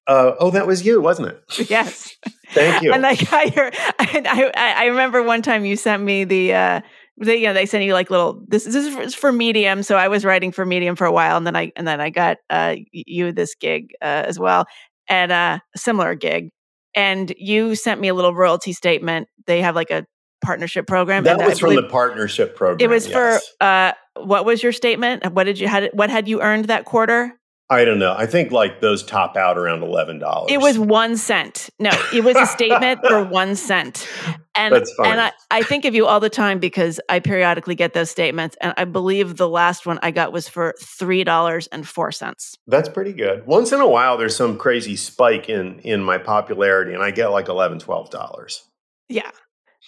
[0.05, 1.69] Uh, oh, that was you, wasn't it?
[1.69, 2.15] Yes.
[2.51, 2.93] Thank you.
[2.93, 6.81] And like I, I, I remember one time you sent me the uh,
[7.17, 10.07] they you know they send you like little this, this is for medium so i
[10.07, 12.75] was writing for medium for a while and then i and then i got uh
[12.91, 14.65] you this gig uh, as well
[15.07, 16.49] and uh, a similar gig
[16.95, 20.05] and you sent me a little royalty statement they have like a
[20.43, 23.13] partnership program that was from the partnership program it was yes.
[23.13, 26.83] for uh what was your statement what did you had what had you earned that
[26.83, 27.31] quarter
[27.73, 28.13] I don't know.
[28.17, 30.51] I think like those top out around eleven dollars.
[30.51, 31.69] It was one cent.
[31.79, 34.07] No, it was a statement for one cent.
[34.55, 35.13] And That's fine.
[35.13, 38.55] and I, I think of you all the time because I periodically get those statements.
[38.61, 42.55] And I believe the last one I got was for three dollars and four cents.
[42.67, 43.47] That's pretty good.
[43.47, 47.31] Once in a while, there's some crazy spike in in my popularity, and I get
[47.31, 47.79] like 11
[48.11, 48.63] dollars.
[49.09, 49.31] Yeah.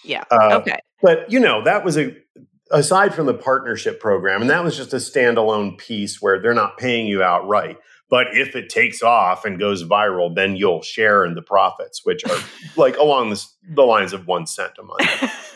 [0.04, 0.24] Yeah.
[0.32, 0.80] Uh, okay.
[1.02, 2.16] But you know, that was a
[2.72, 6.78] aside from the partnership program, and that was just a standalone piece where they're not
[6.78, 7.78] paying you outright.
[8.10, 12.24] But if it takes off and goes viral, then you'll share in the profits, which
[12.26, 12.38] are
[12.78, 15.32] like along this, the lines of one cent a month.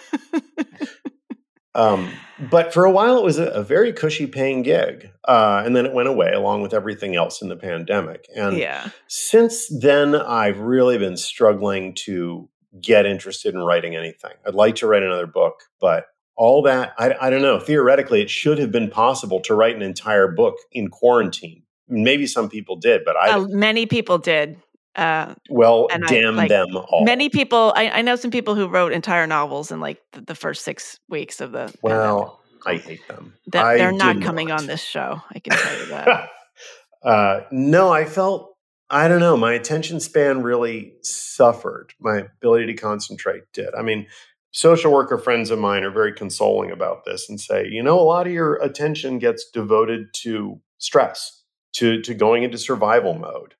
[1.75, 2.11] Um,
[2.51, 5.11] but for a while, it was a, a very cushy paying gig.
[5.25, 8.27] Uh, and then it went away along with everything else in the pandemic.
[8.35, 8.89] And yeah.
[9.07, 12.49] since then, I've really been struggling to
[12.81, 14.33] get interested in writing anything.
[14.45, 16.07] I'd like to write another book, but
[16.39, 17.59] all that, I, I don't know.
[17.59, 21.63] Theoretically, it should have been possible to write an entire book in quarantine.
[21.89, 24.57] Maybe some people did, but I, Uh, many people did.
[24.95, 27.03] Uh, well, and I, damn like, them all.
[27.03, 30.35] many people, I, I know some people who wrote entire novels in like the, the
[30.35, 31.73] first six weeks of the.
[31.85, 32.29] pandemic.
[32.65, 33.33] I hate them.
[33.47, 34.61] That- they're not coming not.
[34.61, 35.21] on this show.
[35.29, 36.29] I can tell you that.
[37.03, 38.55] uh, no, I felt,
[38.89, 41.93] I don't know, my attention span really suffered.
[41.99, 43.73] My ability to concentrate did.
[43.75, 44.07] I mean,
[44.51, 48.01] social worker friends of mine are very consoling about this and say, you know, a
[48.01, 53.55] lot of your attention gets devoted to stress, to, to going into survival mode.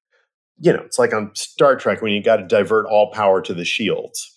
[0.59, 3.53] You know, it's like on Star Trek when you got to divert all power to
[3.53, 4.35] the shields.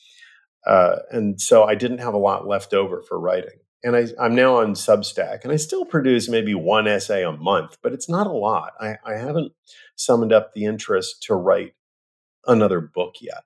[0.66, 3.58] Uh, and so I didn't have a lot left over for writing.
[3.84, 7.78] And I, I'm now on Substack, and I still produce maybe one essay a month,
[7.82, 8.74] but it's not a lot.
[8.80, 9.52] I, I haven't
[9.96, 11.72] summoned up the interest to write
[12.46, 13.42] another book yet.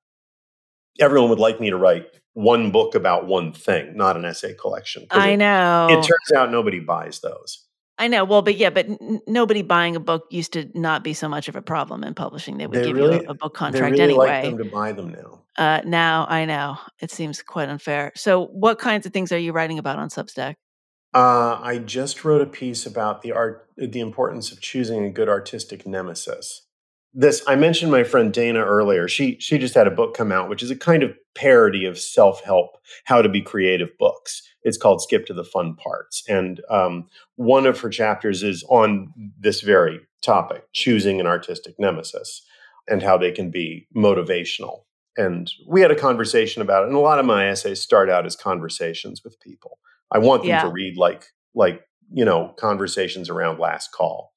[1.01, 5.07] Everyone would like me to write one book about one thing, not an essay collection.
[5.11, 5.89] I it, know.
[5.91, 7.65] It turns out nobody buys those.
[7.99, 8.25] I know.
[8.27, 11.49] Well, but yeah, but n- nobody buying a book used to not be so much
[11.49, 12.59] of a problem in publishing.
[12.59, 14.27] They would They give really- you a, a book They contract really anyway.
[14.27, 15.43] like them to buy them now.
[15.57, 18.13] uh, now I know it seems quite unfair.
[18.15, 20.57] So, what kinds of things are you writing about on Substack?
[21.15, 25.31] Uh, I just wrote a piece about the art, the importance of choosing a good
[25.31, 26.66] artistic nemesis.
[27.19, 29.09] This I mentioned my friend Dana earlier.
[29.09, 31.99] She she just had a book come out, which is a kind of parody of
[31.99, 34.43] self help, how to be creative books.
[34.63, 39.13] It's called Skip to the Fun Parts, and um, one of her chapters is on
[39.39, 42.43] this very topic: choosing an artistic nemesis
[42.87, 44.81] and how they can be motivational.
[45.17, 46.89] And we had a conversation about it.
[46.89, 49.79] And a lot of my essays start out as conversations with people.
[50.13, 50.63] I want them Yeah.
[50.63, 51.25] to read like
[51.55, 51.81] like
[52.13, 54.35] you know conversations around last call,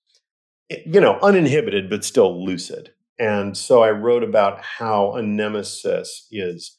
[0.70, 2.94] you know, uninhibited but still lucid.
[3.18, 6.78] And so I wrote about how a nemesis is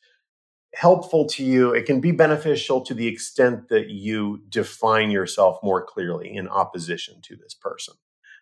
[0.74, 1.72] helpful to you.
[1.72, 7.20] It can be beneficial to the extent that you define yourself more clearly in opposition
[7.22, 7.94] to this person.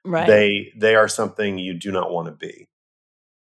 [0.05, 0.27] Right.
[0.27, 2.67] They they are something you do not want to be.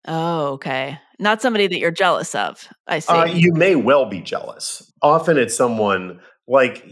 [0.06, 0.98] oh, okay.
[1.18, 2.68] Not somebody that you're jealous of.
[2.86, 3.12] I see.
[3.12, 4.92] Uh, you may well be jealous.
[5.00, 6.84] Often it's someone like,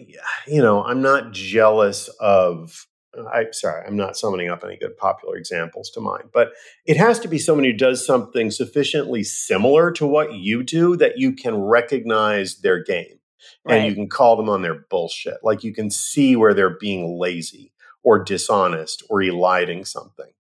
[0.47, 2.87] you know, I'm not jealous of.
[3.33, 6.53] I sorry, I'm not summoning up any good popular examples to mind, but
[6.87, 11.19] it has to be someone who does something sufficiently similar to what you do that
[11.19, 13.19] you can recognize their game
[13.67, 15.39] and you can call them on their bullshit.
[15.43, 20.31] Like you can see where they're being lazy or dishonest or eliding something,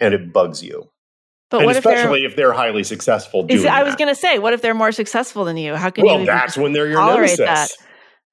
[0.00, 0.90] and it bugs you.
[1.50, 1.94] but and what if they're?
[1.94, 4.74] especially if they're highly successful doing Is, I was going to say, what if they're
[4.74, 5.74] more successful than you?
[5.74, 6.22] How can well, you?
[6.22, 7.38] even that's when they're your nemesis.
[7.38, 7.70] that?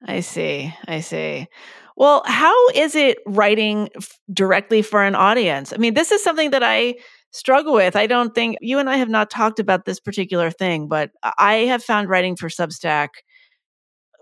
[0.04, 0.74] I see.
[0.86, 1.46] I see.
[1.96, 5.72] Well, how is it writing f- directly for an audience?
[5.72, 6.94] I mean, this is something that I
[7.30, 7.96] struggle with.
[7.96, 11.54] I don't think you and I have not talked about this particular thing, but I
[11.54, 13.08] have found writing for Substack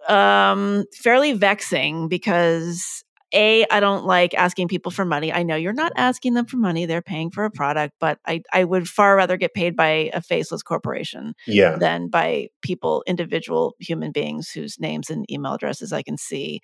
[0.09, 3.04] um fairly vexing because
[3.35, 6.56] a i don't like asking people for money i know you're not asking them for
[6.56, 10.11] money they're paying for a product but i i would far rather get paid by
[10.14, 11.76] a faceless corporation Yeah.
[11.78, 16.61] than by people, individual human beings whose names and email addresses I can see.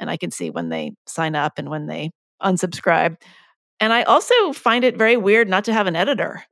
[0.00, 2.10] And I can see when they sign up and when they
[2.42, 3.16] unsubscribe.
[3.80, 6.44] And I also find it very weird not to have an editor.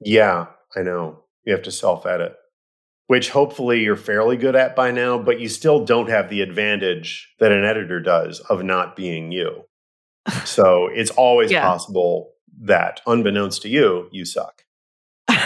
[0.00, 1.24] Yeah, I know.
[1.44, 2.36] You have to self edit,
[3.06, 7.34] which hopefully you're fairly good at by now, but you still don't have the advantage
[7.38, 9.64] that an editor does of not being you.
[10.44, 11.62] So it's always Yeah.
[11.62, 12.32] possible
[12.62, 14.64] that, unbeknownst to you, you suck.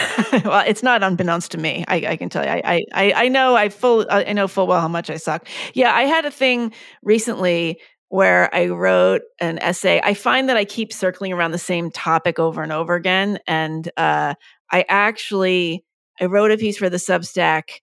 [0.45, 1.83] well, it's not unbeknownst to me.
[1.87, 2.49] I, I can tell you.
[2.49, 3.55] I, I, I know.
[3.55, 4.05] I full.
[4.09, 5.47] I know full well how much I suck.
[5.73, 6.73] Yeah, I had a thing
[7.03, 7.79] recently
[8.09, 10.01] where I wrote an essay.
[10.03, 13.89] I find that I keep circling around the same topic over and over again, and
[13.97, 14.35] uh,
[14.71, 15.83] I actually
[16.19, 17.79] I wrote a piece for the Substack,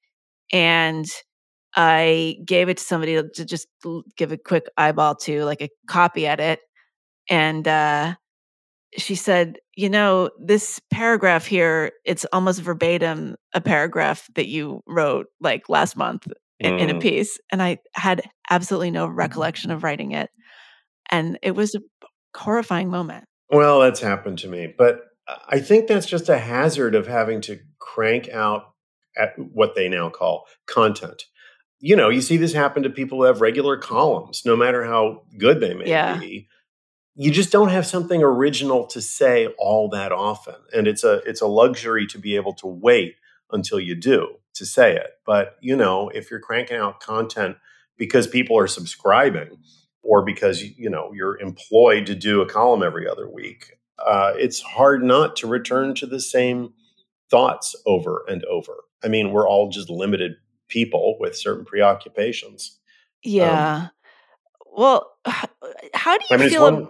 [0.52, 1.06] and
[1.74, 3.68] I gave it to somebody to just
[4.16, 6.60] give a quick eyeball to, like a copy edit,
[7.28, 8.14] and uh,
[8.96, 15.26] she said, You know, this paragraph here, it's almost verbatim a paragraph that you wrote
[15.40, 16.26] like last month
[16.58, 16.80] in, mm.
[16.80, 17.02] in a mm.
[17.02, 17.38] piece.
[17.50, 20.30] And I had absolutely no recollection of writing it.
[21.10, 21.80] And it was a
[22.36, 23.24] horrifying moment.
[23.50, 24.72] Well, that's happened to me.
[24.76, 25.00] But
[25.48, 28.74] I think that's just a hazard of having to crank out
[29.16, 31.24] at what they now call content.
[31.80, 35.22] You know, you see this happen to people who have regular columns, no matter how
[35.36, 36.16] good they may yeah.
[36.16, 36.48] be
[37.14, 40.56] you just don't have something original to say all that often.
[40.74, 43.16] And it's a it's a luxury to be able to wait
[43.50, 45.10] until you do to say it.
[45.26, 47.56] But you know if you're cranking out content
[47.98, 49.58] because people are subscribing
[50.02, 53.72] or because you know you're employed to do a column every other week
[54.04, 56.72] uh, it's hard not to return to the same
[57.30, 58.84] thoughts over and over.
[59.04, 60.32] I mean we're all just limited
[60.68, 62.78] people with certain preoccupations.
[63.22, 63.74] Yeah.
[63.74, 63.90] Um,
[64.74, 65.12] well
[65.94, 66.88] how do you I mean, feel one,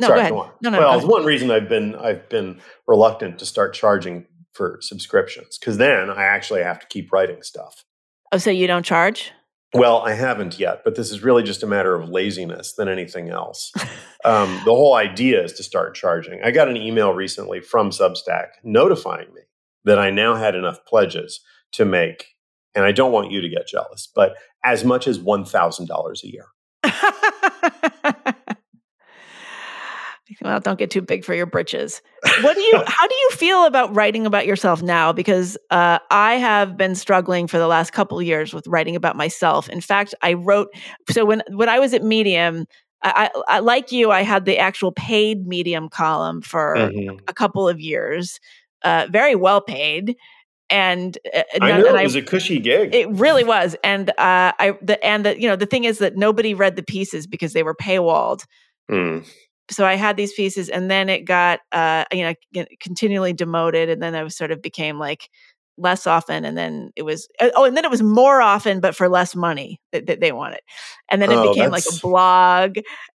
[0.00, 0.52] no, Sorry, go ahead.
[0.62, 0.78] No, no.
[0.78, 5.76] Well, it's one reason I've been I've been reluctant to start charging for subscriptions because
[5.76, 7.84] then I actually have to keep writing stuff.
[8.32, 9.32] Oh, so you don't charge?
[9.74, 13.28] Well, I haven't yet, but this is really just a matter of laziness than anything
[13.28, 13.72] else.
[14.24, 16.42] um, the whole idea is to start charging.
[16.42, 19.42] I got an email recently from Substack notifying me
[19.84, 21.40] that I now had enough pledges
[21.72, 22.34] to make,
[22.74, 26.46] and I don't want you to get jealous, but as much as $1,000 a year.
[30.42, 32.02] well, don't get too big for your britches.
[32.42, 32.82] What do you?
[32.86, 35.12] how do you feel about writing about yourself now?
[35.12, 39.68] Because uh, I have been struggling for the last couple years with writing about myself.
[39.68, 40.68] In fact, I wrote.
[41.10, 42.66] So when when I was at Medium,
[43.02, 47.16] I, I, like you, I had the actual paid Medium column for mm-hmm.
[47.28, 48.40] a couple of years,
[48.84, 50.16] uh, very well paid.
[50.70, 52.94] And uh, I know it was a cushy gig.
[52.94, 56.16] It really was, and uh, I the and the you know the thing is that
[56.16, 58.44] nobody read the pieces because they were paywalled.
[58.90, 59.24] Mm
[59.70, 64.02] so I had these pieces, and then it got uh, you know continually demoted, and
[64.02, 65.28] then I was sort of became like
[65.76, 68.96] less often, and then it was uh, oh, and then it was more often, but
[68.96, 70.60] for less money that, that they wanted,
[71.10, 71.86] and then it oh, became that's...
[71.86, 72.76] like a blog,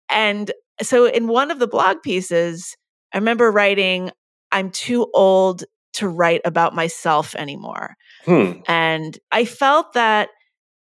[0.09, 2.75] and so in one of the blog pieces,
[3.13, 4.11] I remember writing,
[4.51, 7.95] "I'm too old to write about myself anymore,"
[8.25, 8.53] hmm.
[8.67, 10.29] and I felt that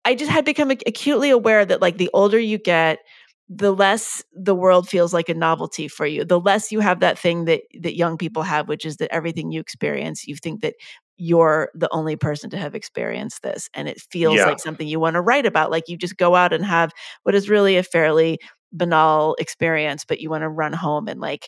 [0.05, 3.01] I just had become acutely aware that like the older you get
[3.49, 7.19] the less the world feels like a novelty for you the less you have that
[7.19, 10.75] thing that that young people have which is that everything you experience you think that
[11.17, 14.47] you're the only person to have experienced this and it feels yeah.
[14.47, 16.91] like something you want to write about like you just go out and have
[17.23, 18.39] what is really a fairly
[18.73, 21.47] banal experience but you want to run home and like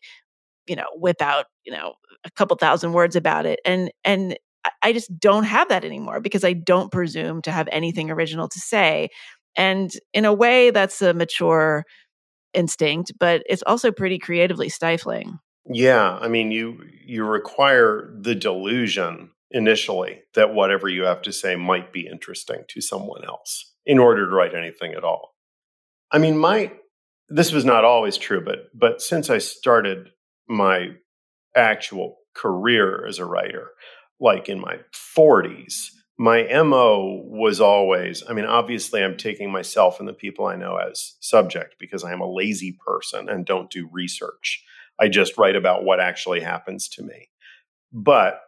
[0.69, 1.95] you know whip out you know
[2.25, 4.39] a couple thousand words about it and and
[4.83, 8.59] I just don't have that anymore because I don't presume to have anything original to
[8.59, 9.09] say.
[9.59, 11.85] And in a way, that's a mature
[12.55, 15.39] instinct, but it's also pretty creatively stifling.
[15.71, 21.57] Yeah, I mean, you you require the delusion initially that whatever you have to say
[21.57, 25.35] might be interesting to someone else in order to write anything at all.
[26.11, 26.73] I mean, my
[27.29, 30.11] this was not always true, but but since I started
[30.49, 30.93] my
[31.55, 33.71] actual career as a writer,
[34.21, 34.79] like in my
[35.17, 40.57] 40s, my MO was always, I mean, obviously, I'm taking myself and the people I
[40.57, 44.65] know as subject because I am a lazy person and don't do research.
[44.99, 47.31] I just write about what actually happens to me.
[47.93, 48.41] But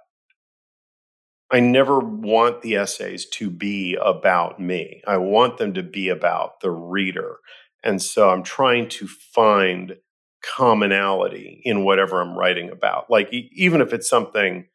[1.52, 5.02] I never want the essays to be about me.
[5.06, 7.36] I want them to be about the reader.
[7.84, 9.96] And so I'm trying to find
[10.42, 13.10] commonality in whatever I'm writing about.
[13.10, 14.66] Like, even if it's something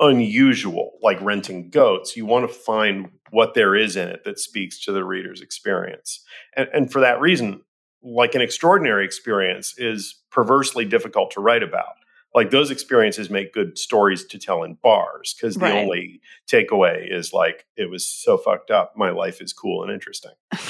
[0.00, 2.16] unusual, like renting goats.
[2.16, 6.24] You want to find what there is in it that speaks to the reader's experience.
[6.56, 7.62] And, and for that reason,
[8.02, 11.94] like an extraordinary experience is perversely difficult to write about.
[12.34, 15.74] Like those experiences make good stories to tell in bars because the right.
[15.74, 16.20] only
[16.50, 18.92] takeaway is like, it was so fucked up.
[18.96, 20.32] My life is cool and interesting.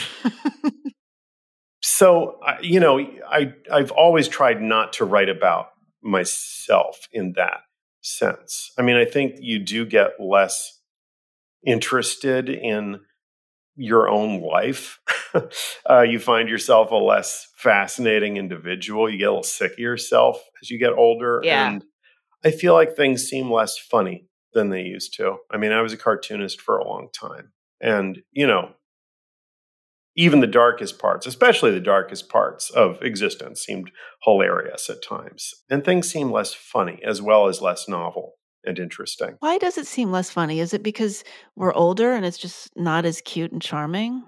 [1.82, 2.98] so, you know,
[3.28, 5.70] I, I've always tried not to write about
[6.00, 7.62] myself in that
[8.00, 8.72] sense.
[8.78, 10.80] I mean, I think you do get less
[11.64, 13.00] interested in
[13.76, 14.98] your own life.
[15.88, 19.08] uh, you find yourself a less fascinating individual.
[19.08, 21.40] You get a little sick of yourself as you get older.
[21.42, 21.68] Yeah.
[21.68, 21.84] And
[22.44, 25.36] I feel like things seem less funny than they used to.
[25.50, 27.52] I mean, I was a cartoonist for a long time.
[27.80, 28.70] And, you know,
[30.18, 33.90] even the darkest parts, especially the darkest parts of existence, seemed
[34.24, 35.54] hilarious at times.
[35.70, 39.36] And things seem less funny as well as less novel and interesting.
[39.38, 40.58] Why does it seem less funny?
[40.58, 41.22] Is it because
[41.54, 44.24] we're older and it's just not as cute and charming?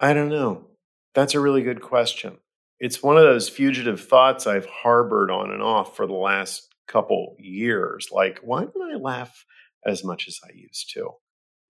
[0.00, 0.68] I don't know.
[1.14, 2.38] That's a really good question.
[2.80, 7.36] it's one of those fugitive thoughts I've harbored on and off for the last couple
[7.38, 8.08] years.
[8.10, 9.44] Like, why don't I laugh
[9.86, 11.10] as much as I used to?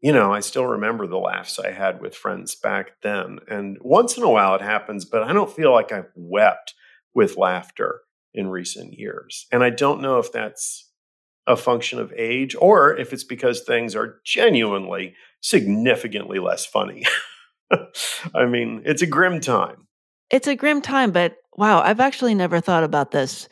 [0.05, 3.39] You know, I still remember the laughs I had with friends back then.
[3.49, 6.75] And once in a while it happens, but I don't feel like I've wept
[7.15, 8.03] with laughter
[8.35, 9.47] in recent years.
[9.51, 10.91] And I don't know if that's
[11.47, 17.07] a function of age or if it's because things are genuinely significantly less funny.
[18.35, 19.87] I mean, it's a grim time.
[20.29, 23.49] It's a grim time, but wow, I've actually never thought about this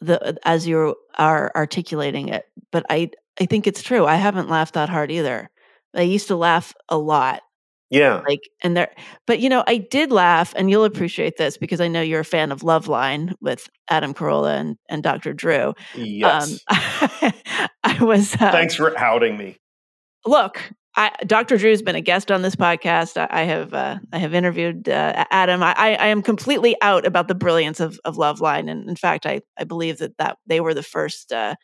[0.00, 3.10] the as you are articulating it, but I
[3.40, 4.06] I think it's true.
[4.06, 5.50] I haven't laughed that hard either.
[5.94, 7.42] I used to laugh a lot.
[7.90, 8.22] Yeah.
[8.26, 8.90] Like and there
[9.26, 12.24] but you know, I did laugh and you'll appreciate this because I know you're a
[12.24, 15.34] fan of Loveline with Adam Carolla and, and Dr.
[15.34, 15.74] Drew.
[15.94, 16.60] Yes.
[16.68, 17.32] Um,
[17.84, 19.58] I was uh, Thanks for outing me.
[20.24, 21.56] Look, I, Dr.
[21.56, 23.16] Drew's been a guest on this podcast.
[23.16, 25.62] I, I have uh, I have interviewed uh, Adam.
[25.62, 29.40] I, I, am completely out about the brilliance of, of Loveline, and in fact, I,
[29.58, 31.54] I believe that, that they were the first uh,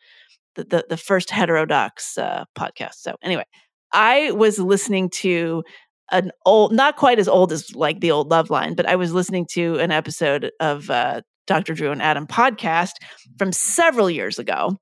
[0.55, 2.95] the, the, the first heterodox uh, podcast.
[2.95, 3.45] So anyway,
[3.91, 5.63] I was listening to
[6.11, 9.45] an old, not quite as old as like the old Loveline, but I was listening
[9.51, 11.73] to an episode of uh, Dr.
[11.73, 12.93] Drew and Adam podcast
[13.37, 14.77] from several years ago,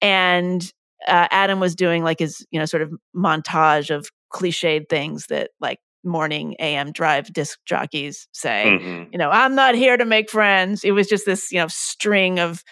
[0.00, 0.62] and
[1.06, 5.50] uh, Adam was doing like his, you know, sort of montage of cliched things that
[5.60, 8.64] like morning AM drive disc jockeys say.
[8.66, 9.12] Mm-hmm.
[9.12, 10.84] You know, I'm not here to make friends.
[10.84, 12.62] It was just this, you know, string of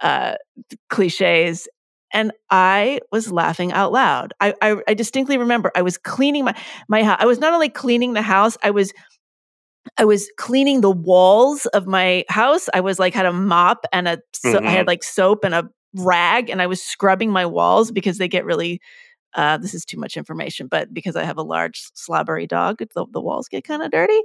[0.00, 0.34] uh,
[0.90, 1.68] cliches.
[2.14, 4.32] And I was laughing out loud.
[4.40, 6.54] I, I, I distinctly remember I was cleaning my
[6.88, 7.18] my house.
[7.20, 8.92] I was not only cleaning the house, I was
[9.98, 12.68] I was cleaning the walls of my house.
[12.72, 14.66] I was like had a mop and a so mm-hmm.
[14.66, 14.88] I had mm-hmm.
[14.88, 18.80] like soap and a rag and I was scrubbing my walls because they get really
[19.34, 23.06] uh, this is too much information, but because I have a large slobbery dog, the,
[23.10, 24.20] the walls get kind of dirty.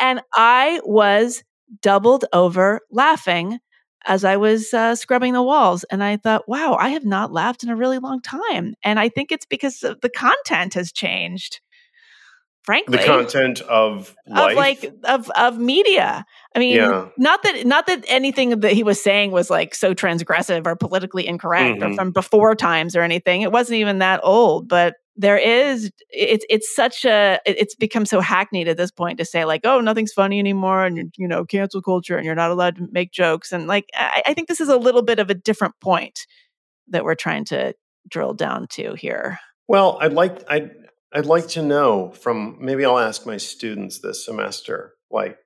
[0.00, 1.44] And I was
[1.80, 3.60] doubled over laughing
[4.08, 5.84] as I was uh, scrubbing the walls.
[5.84, 8.74] And I thought, wow, I have not laughed in a really long time.
[8.82, 11.60] And I think it's because the content has changed
[12.64, 14.50] frankly the content of life?
[14.50, 16.22] of like of of media
[16.54, 17.08] i mean yeah.
[17.16, 21.26] not that not that anything that he was saying was like so transgressive or politically
[21.26, 21.92] incorrect mm-hmm.
[21.92, 26.46] or from before times or anything it wasn't even that old but there is it's
[26.48, 30.12] it's such a it's become so hackneyed at this point to say like oh nothing's
[30.12, 33.66] funny anymore and you know cancel culture and you're not allowed to make jokes and
[33.66, 36.26] like I, I think this is a little bit of a different point
[36.88, 37.74] that we're trying to
[38.08, 40.70] drill down to here well i'd like I'd
[41.12, 45.38] I'd like to know from maybe I'll ask my students this semester, like,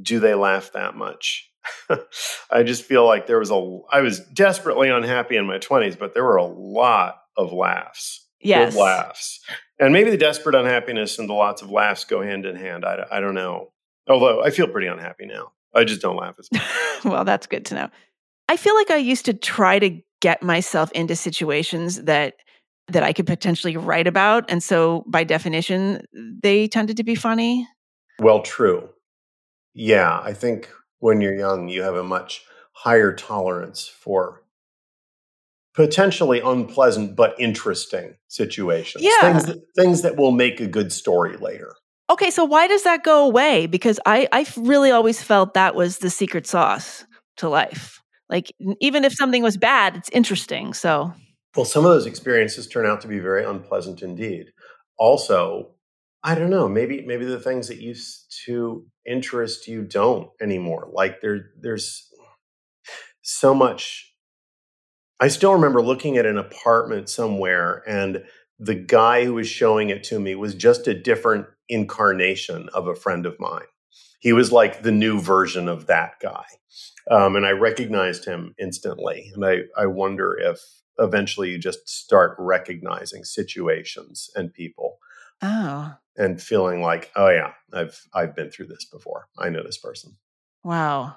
[0.00, 1.50] do they laugh that much?
[2.50, 6.14] I just feel like there was a, I was desperately unhappy in my 20s, but
[6.14, 8.26] there were a lot of laughs.
[8.40, 8.74] Yes.
[8.74, 9.40] Good laughs.
[9.80, 12.84] And maybe the desperate unhappiness and the lots of laughs go hand in hand.
[12.84, 13.72] I, I don't know.
[14.08, 15.52] Although I feel pretty unhappy now.
[15.74, 16.62] I just don't laugh as much.
[17.04, 17.90] well, that's good to know.
[18.48, 22.34] I feel like I used to try to get myself into situations that
[22.88, 24.50] that I could potentially write about.
[24.50, 26.06] And so by definition,
[26.42, 27.68] they tended to be funny.
[28.18, 28.88] Well, true.
[29.74, 34.42] Yeah, I think when you're young, you have a much higher tolerance for
[35.78, 39.04] potentially unpleasant but interesting situations.
[39.04, 39.20] Yeah.
[39.20, 41.72] Things that, things that will make a good story later.
[42.10, 43.66] Okay, so why does that go away?
[43.66, 47.04] Because I, I really always felt that was the secret sauce
[47.36, 48.02] to life.
[48.28, 48.50] Like,
[48.80, 50.74] even if something was bad, it's interesting.
[50.74, 51.14] So
[51.54, 54.46] well, some of those experiences turn out to be very unpleasant indeed.
[54.98, 55.76] Also,
[56.24, 60.88] I don't know, maybe maybe the things that used to interest you don't anymore.
[60.92, 62.12] Like there there's
[63.22, 64.12] so much
[65.20, 68.24] I still remember looking at an apartment somewhere and
[68.58, 72.94] the guy who was showing it to me was just a different incarnation of a
[72.94, 73.66] friend of mine.
[74.20, 76.44] He was like the new version of that guy.
[77.10, 79.30] Um, and I recognized him instantly.
[79.34, 80.60] And I, I wonder if
[80.98, 84.98] eventually you just start recognizing situations and people.
[85.40, 85.94] Oh.
[86.16, 89.28] And feeling like, oh yeah, I've I've been through this before.
[89.38, 90.16] I know this person.
[90.68, 91.16] Wow.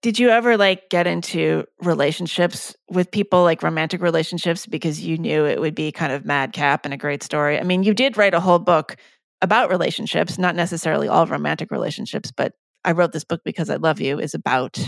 [0.00, 5.44] Did you ever like get into relationships with people like romantic relationships because you knew
[5.44, 7.60] it would be kind of madcap and a great story?
[7.60, 8.96] I mean, you did write a whole book
[9.42, 12.54] about relationships, not necessarily all romantic relationships, but
[12.86, 14.78] I wrote this book because I love you is about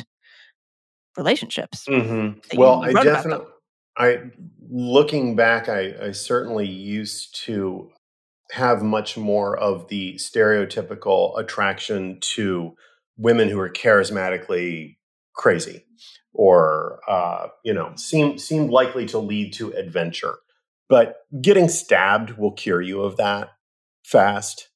[1.18, 1.84] relationships.
[1.86, 2.58] Mm-hmm.
[2.58, 3.44] Well, I definitely
[3.98, 4.30] I
[4.70, 7.90] looking back, I, I certainly used to
[8.52, 12.74] have much more of the stereotypical attraction to
[13.18, 14.96] women who are charismatically
[15.34, 15.84] crazy
[16.32, 20.36] or uh, you know seem seemed likely to lead to adventure
[20.88, 23.50] but getting stabbed will cure you of that
[24.04, 24.68] fast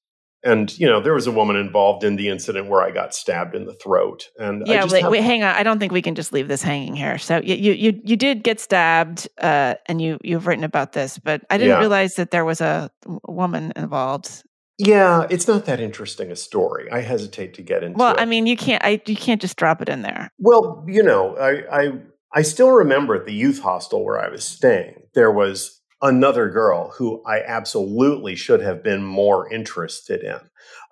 [0.44, 3.54] and you know there was a woman involved in the incident where I got stabbed
[3.54, 4.28] in the throat.
[4.38, 5.54] And yeah, wait, wait, hang on.
[5.54, 7.18] I don't think we can just leave this hanging here.
[7.18, 11.18] So you you you, you did get stabbed, uh, and you you've written about this,
[11.18, 11.78] but I didn't yeah.
[11.78, 12.90] realize that there was a
[13.26, 14.42] woman involved.
[14.78, 16.90] Yeah, it's not that interesting a story.
[16.90, 17.98] I hesitate to get into.
[17.98, 18.20] Well, it.
[18.20, 18.82] I mean, you can't.
[18.84, 20.30] I you can't just drop it in there.
[20.38, 21.92] Well, you know, I I
[22.32, 26.90] I still remember at the youth hostel where I was staying, there was another girl
[26.96, 30.40] who I absolutely should have been more interested in,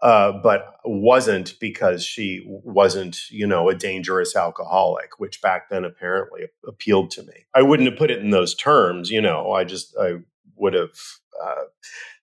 [0.02, 6.42] uh, but wasn't because she wasn't, you know, a dangerous alcoholic, which back then apparently
[6.66, 7.46] appealed to me.
[7.54, 9.52] I wouldn't have put it in those terms, you know.
[9.52, 10.18] I just I
[10.56, 10.90] would have
[11.42, 11.64] uh,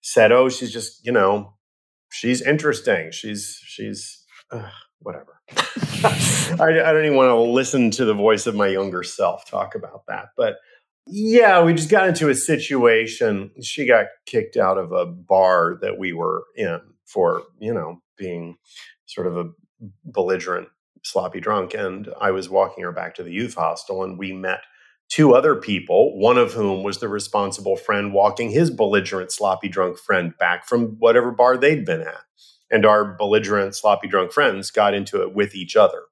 [0.08, 1.54] said, "Oh, she's just, you know,
[2.10, 3.12] she's interesting.
[3.12, 8.56] She's she's uh, whatever." I, I don't even want to listen to the voice of
[8.56, 10.56] my younger self talk about that, but
[11.10, 13.52] yeah, we just got into a situation.
[13.62, 18.58] She got kicked out of a bar that we were in for, you know, being
[19.06, 19.50] sort of a
[20.04, 20.68] belligerent,
[21.04, 21.74] sloppy drunk.
[21.74, 24.62] And I was walking her back to the youth hostel, and we met
[25.10, 29.98] two other people, one of whom was the responsible friend walking his belligerent, sloppy drunk
[29.98, 32.22] friend back from whatever bar they'd been at.
[32.70, 36.04] And our belligerent, sloppy drunk friends got into it with each other.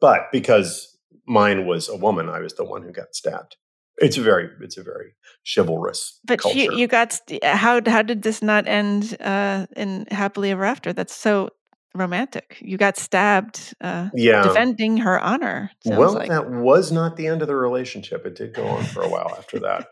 [0.00, 0.96] But because
[1.26, 2.28] mine was a woman.
[2.28, 3.56] I was the one who got stabbed.
[3.98, 5.14] It's a very, it's a very
[5.54, 6.20] chivalrous.
[6.24, 6.58] But culture.
[6.58, 10.92] you, you got how how did this not end uh, in happily ever after?
[10.92, 11.50] That's so
[11.96, 12.58] romantic.
[12.60, 13.74] You got stabbed.
[13.80, 15.70] Uh, yeah, defending her honor.
[15.84, 16.28] Well, like.
[16.28, 18.26] that was not the end of the relationship.
[18.26, 19.88] It did go on for a while after that,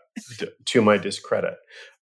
[0.65, 1.55] to my discredit.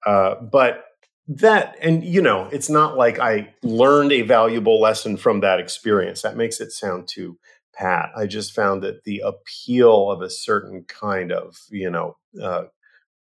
[0.05, 0.85] Uh, but
[1.29, 6.23] that and you know it's not like i learned a valuable lesson from that experience
[6.23, 7.37] that makes it sound too
[7.77, 8.11] pat.
[8.17, 12.65] I just found that the appeal of a certain kind of, you know, uh,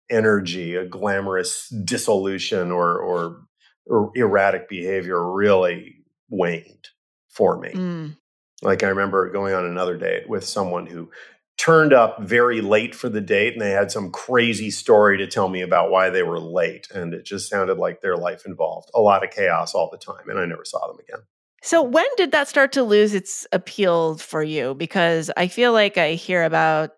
[0.10, 3.42] energy, a glamorous dissolution or, or,
[3.88, 5.95] or erratic behavior really
[6.30, 6.90] waned
[7.30, 7.72] for me.
[7.72, 8.18] Mm.
[8.62, 11.10] Like I remember going on another date with someone who
[11.58, 15.48] turned up very late for the date and they had some crazy story to tell
[15.48, 19.00] me about why they were late and it just sounded like their life involved a
[19.00, 21.22] lot of chaos all the time and I never saw them again.
[21.62, 24.76] So when did that start to lose its appeal for you?
[24.76, 26.92] Because I feel like I hear about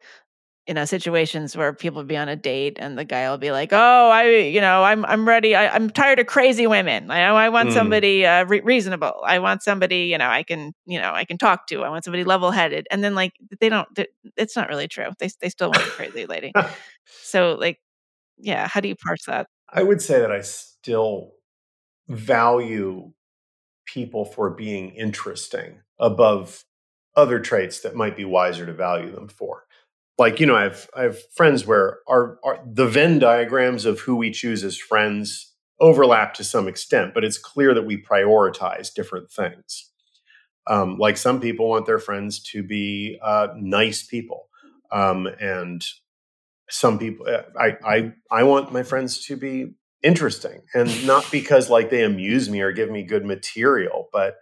[0.68, 3.70] you know situations where people be on a date and the guy will be like,
[3.72, 5.56] "Oh, I, you know, I'm I'm ready.
[5.56, 7.10] I, am tired of crazy women.
[7.10, 7.74] I I want mm.
[7.74, 9.22] somebody uh, re- reasonable.
[9.26, 11.84] I want somebody, you know, I can, you know, I can talk to.
[11.84, 13.88] I want somebody level headed." And then like they don't.
[14.36, 15.10] It's not really true.
[15.20, 16.52] They they still want a crazy lady.
[17.06, 17.80] so like,
[18.38, 19.48] yeah, how do you parse that?
[19.70, 21.32] I would say that I still
[22.10, 23.14] value
[23.86, 26.66] people for being interesting above
[27.16, 29.64] other traits that might be wiser to value them for.
[30.18, 34.00] Like, you know, I have, I have friends where our, our the Venn diagrams of
[34.00, 38.94] who we choose as friends overlap to some extent, but it's clear that we prioritize
[38.94, 39.92] different things.
[40.66, 44.50] Um, like some people want their friends to be uh, nice people,
[44.92, 45.86] um, and
[46.70, 51.70] some people, uh, I, I, I want my friends to be interesting and not because
[51.70, 54.38] like they amuse me or give me good material but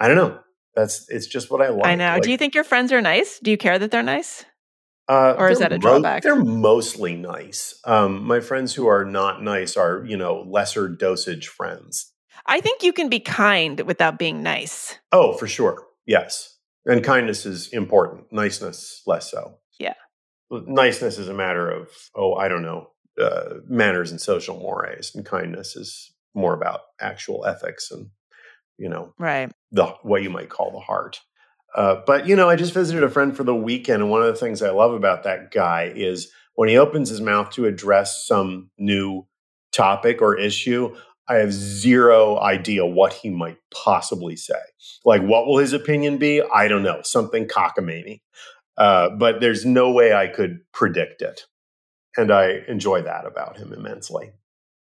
[0.00, 0.38] i don't know.
[0.74, 3.02] That's it's just what i like i know like, do you think your friends are
[3.02, 3.38] nice?
[3.38, 4.44] Do you care that they're nice
[5.08, 6.24] uh, or is that a drawback?
[6.24, 7.78] mo- they're mostly nice.
[7.84, 12.12] Um, my friends who are not nice are you know lesser dosage friends.
[12.46, 14.98] I think you can be kind without being nice.
[15.12, 15.84] Oh for sure.
[16.06, 16.58] Yes.
[16.86, 18.26] And kindness is important.
[18.30, 19.58] Niceness less so.
[19.78, 19.94] Yeah.
[20.50, 22.90] Niceness is a matter of oh i don't know
[23.20, 28.08] uh, manners and social mores, and kindness is more about actual ethics and
[28.76, 29.52] you know right.
[29.70, 31.20] the what you might call the heart.
[31.74, 34.28] Uh, but you know, I just visited a friend for the weekend, and one of
[34.28, 38.26] the things I love about that guy is when he opens his mouth to address
[38.26, 39.26] some new
[39.72, 40.94] topic or issue.
[41.26, 44.60] I have zero idea what he might possibly say.
[45.06, 46.42] Like, what will his opinion be?
[46.42, 47.00] I don't know.
[47.02, 48.20] Something cockamamie.
[48.76, 51.46] Uh, but there's no way I could predict it
[52.16, 54.32] and I enjoy that about him immensely.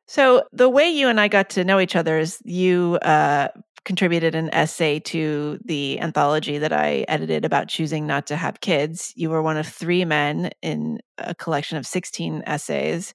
[0.07, 3.49] So the way you and I got to know each other is you uh,
[3.85, 9.13] contributed an essay to the anthology that I edited about choosing not to have kids.
[9.15, 13.13] You were one of three men in a collection of 16 essays.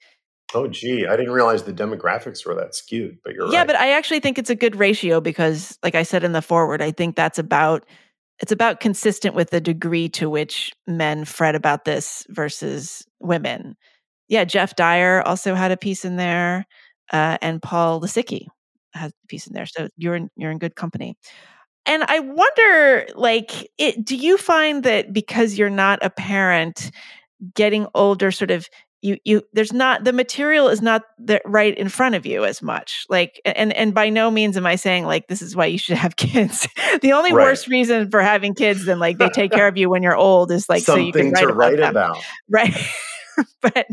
[0.54, 3.66] Oh, gee, I didn't realize the demographics were that skewed, but you're yeah, right.
[3.66, 6.80] but I actually think it's a good ratio because, like I said in the foreword,
[6.80, 7.84] I think that's about
[8.40, 13.76] it's about consistent with the degree to which men fret about this versus women
[14.28, 16.66] yeah, Geoff Dyer also had a piece in there,
[17.12, 18.46] uh, and Paul Lisicky
[18.94, 19.66] has a piece in there.
[19.66, 21.16] So you're in, you're in good company.
[21.86, 26.90] And I wonder, like, it, do you find that because you're not a parent,
[27.54, 28.68] getting older, sort of
[29.04, 32.62] you you there's not the material is not the, right in front of you as
[32.62, 35.76] much like and and by no means am i saying like this is why you
[35.76, 36.66] should have kids
[37.02, 37.44] the only right.
[37.44, 40.50] worst reason for having kids than like they take care of you when you're old
[40.50, 41.90] is like Something so you can write to about write them.
[41.90, 42.18] about
[42.48, 42.88] right
[43.60, 43.86] but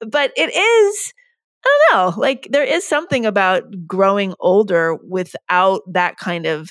[0.00, 1.12] but it is
[1.64, 6.70] i don't know like there is something about growing older without that kind of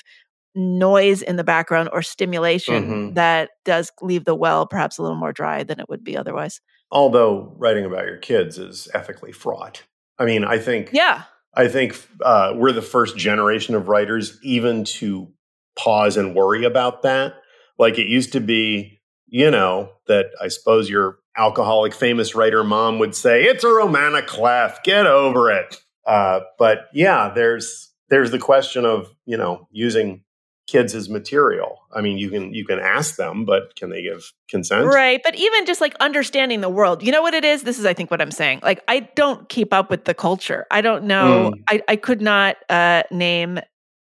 [0.54, 3.14] noise in the background or stimulation Mhm.
[3.14, 6.60] that does leave the well perhaps a little more dry than it would be otherwise
[6.90, 9.84] although writing about your kids is ethically fraught
[10.18, 11.22] i mean i think yeah
[11.52, 15.32] I think uh, we're the first generation of writers even to
[15.76, 17.34] pause and worry about that.
[17.76, 22.98] Like it used to be, you know, that I suppose your alcoholic famous writer mom
[22.98, 28.30] would say, "It's a roman à clef, get over it." Uh, but yeah, there's there's
[28.30, 30.22] the question of you know using
[30.70, 31.80] kids as material.
[31.92, 34.86] I mean, you can you can ask them, but can they give consent?
[34.86, 35.20] Right.
[35.22, 37.64] But even just like understanding the world, you know what it is?
[37.64, 38.60] This is, I think, what I'm saying.
[38.62, 40.66] Like, I don't keep up with the culture.
[40.70, 41.52] I don't know.
[41.52, 41.62] Mm.
[41.68, 43.58] I, I could not uh, name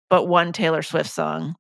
[0.10, 1.56] but one Taylor Swift song.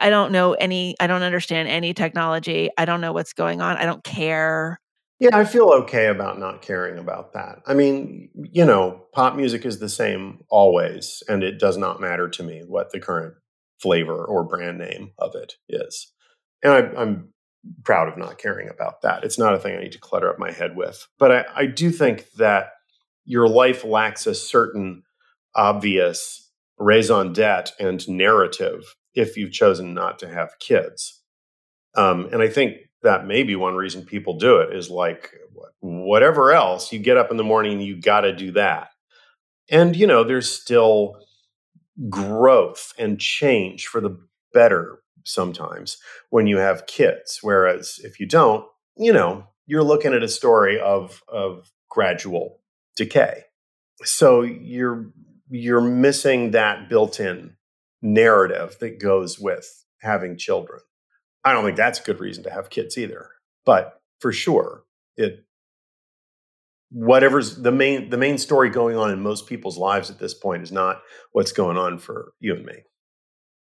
[0.00, 2.70] I don't know any, I don't understand any technology.
[2.78, 3.76] I don't know what's going on.
[3.76, 4.80] I don't care.
[5.20, 7.60] Yeah, I feel okay about not caring about that.
[7.66, 12.28] I mean, you know, pop music is the same always, and it does not matter
[12.28, 13.34] to me what the current
[13.80, 16.12] flavor or brand name of it is.
[16.62, 17.32] And I, I'm
[17.84, 19.24] proud of not caring about that.
[19.24, 21.06] It's not a thing I need to clutter up my head with.
[21.18, 22.70] But I, I do think that
[23.24, 25.02] your life lacks a certain
[25.54, 26.48] obvious
[26.78, 31.20] raison d'etre and narrative if you've chosen not to have kids.
[31.96, 35.32] Um, and I think that may be one reason people do it is like
[35.80, 38.90] whatever else, you get up in the morning, you got to do that.
[39.70, 41.16] And, you know, there's still
[42.08, 44.18] growth and change for the
[44.52, 45.98] better sometimes
[46.30, 47.38] when you have kids.
[47.42, 48.64] Whereas if you don't,
[48.96, 52.60] you know, you're looking at a story of, of gradual
[52.96, 53.42] decay.
[54.04, 55.10] So you're
[55.50, 57.56] you're missing that built-in
[58.02, 60.80] narrative that goes with having children.
[61.48, 63.30] I don't think that's a good reason to have kids either.
[63.64, 64.84] But for sure,
[65.16, 65.44] it
[66.90, 70.62] whatever's the main the main story going on in most people's lives at this point
[70.62, 72.82] is not what's going on for you and me.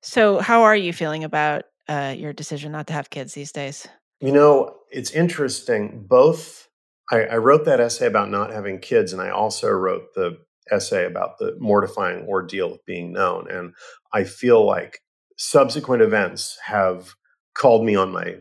[0.03, 3.89] So, how are you feeling about uh, your decision not to have kids these days?
[4.21, 6.05] You know, it's interesting.
[6.07, 6.69] Both
[7.11, 10.39] I, I wrote that essay about not having kids, and I also wrote the
[10.71, 13.51] essay about the mortifying ordeal of being known.
[13.51, 13.75] And
[14.13, 15.01] I feel like
[15.37, 17.15] subsequent events have
[17.55, 18.37] called me on my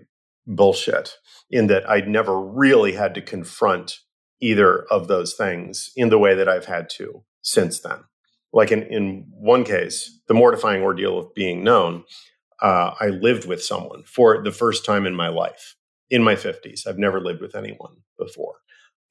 [0.45, 1.17] bullshit
[1.49, 3.99] in that I'd never really had to confront
[4.41, 7.99] either of those things in the way that I've had to since then.
[8.51, 12.03] Like in, in one case, the mortifying ordeal of being known,
[12.61, 15.75] uh, I lived with someone for the first time in my life
[16.09, 16.85] in my 50s.
[16.85, 18.57] I've never lived with anyone before.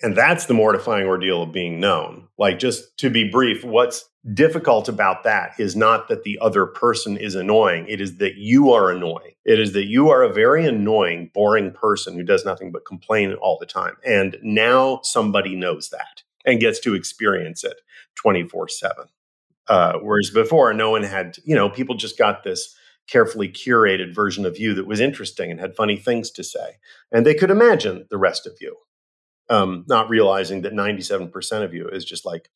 [0.00, 2.28] And that's the mortifying ordeal of being known.
[2.38, 7.16] Like, just to be brief, what's difficult about that is not that the other person
[7.16, 7.86] is annoying.
[7.88, 9.34] It is that you are annoying.
[9.44, 13.34] It is that you are a very annoying, boring person who does nothing but complain
[13.34, 13.96] all the time.
[14.04, 17.80] And now somebody knows that and gets to experience it
[18.16, 19.06] 24 7.
[19.68, 22.74] Uh, whereas before, no one had, you know, people just got this
[23.08, 26.78] carefully curated version of you that was interesting and had funny things to say.
[27.10, 28.76] And they could imagine the rest of you
[29.52, 32.48] um, not realizing that 97% of you is just like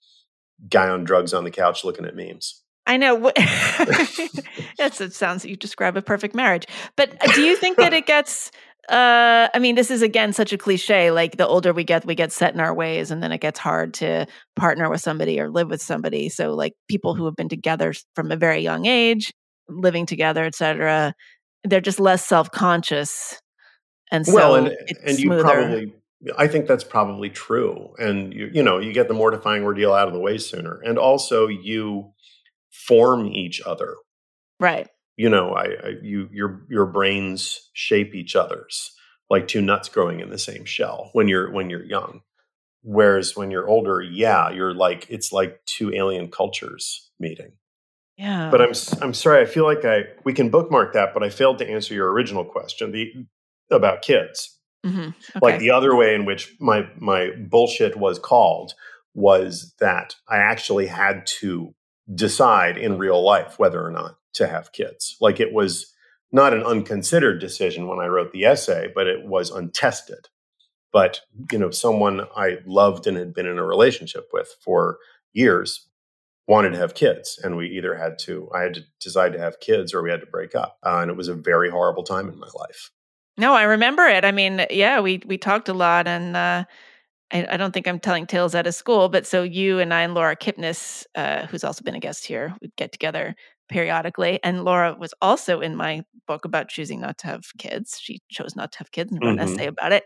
[0.70, 2.62] guy on drugs on the couch looking at memes.
[2.86, 3.30] I know.
[4.78, 6.64] That's it sounds you describe a perfect marriage.
[6.96, 8.50] But uh, do you think that it gets
[8.88, 12.14] uh I mean this is again such a cliche like the older we get we
[12.14, 15.50] get set in our ways and then it gets hard to partner with somebody or
[15.50, 16.28] live with somebody.
[16.28, 19.34] So like people who have been together from a very young age,
[19.68, 21.14] living together, etc.,
[21.64, 23.40] they're just less self-conscious.
[24.12, 25.92] And so well, and, it's and you probably
[26.38, 27.94] I think that's probably true.
[27.98, 30.80] And you, you know, you get the mortifying ordeal out of the way sooner.
[30.84, 32.12] And also you
[32.70, 33.96] form each other.
[34.60, 34.88] right.
[35.18, 38.92] You know, I, I you your your brains shape each other's
[39.30, 42.20] like two nuts growing in the same shell when you're when you're young.
[42.82, 47.52] Whereas when you're older, yeah, you're like it's like two alien cultures meeting.
[48.18, 48.50] Yeah.
[48.50, 51.58] But I'm I'm sorry, I feel like I we can bookmark that, but I failed
[51.58, 53.10] to answer your original question, the
[53.70, 54.55] about kids
[54.86, 55.14] Mhm.
[55.42, 58.72] like the other way in which my my bullshit was called
[59.14, 61.74] was that I actually had to
[62.14, 65.16] decide in real life whether or not to have kids.
[65.20, 65.92] Like it was
[66.32, 70.28] not an unconsidered decision when I wrote the essay, but it was untested.
[70.92, 71.20] But
[71.52, 74.98] you know, someone I loved and had been in a relationship with for
[75.32, 75.88] years
[76.48, 79.60] wanted to have kids, and we either had to I had to decide to have
[79.60, 82.28] kids or we had to break up, uh, and it was a very horrible time
[82.28, 82.90] in my life.
[83.38, 84.24] No, I remember it.
[84.24, 86.64] I mean, yeah, we we talked a lot, and uh,
[87.32, 90.02] I, I, don't think I'm telling tales out of school, but so you and I
[90.02, 93.34] and Laura Kipnis, uh, who's also been a guest here, would get together
[93.68, 94.38] periodically.
[94.42, 97.98] And Laura was also in my book about choosing not to have kids.
[98.00, 99.48] She chose not to have kids and wrote mm-hmm.
[99.48, 100.04] an essay about it.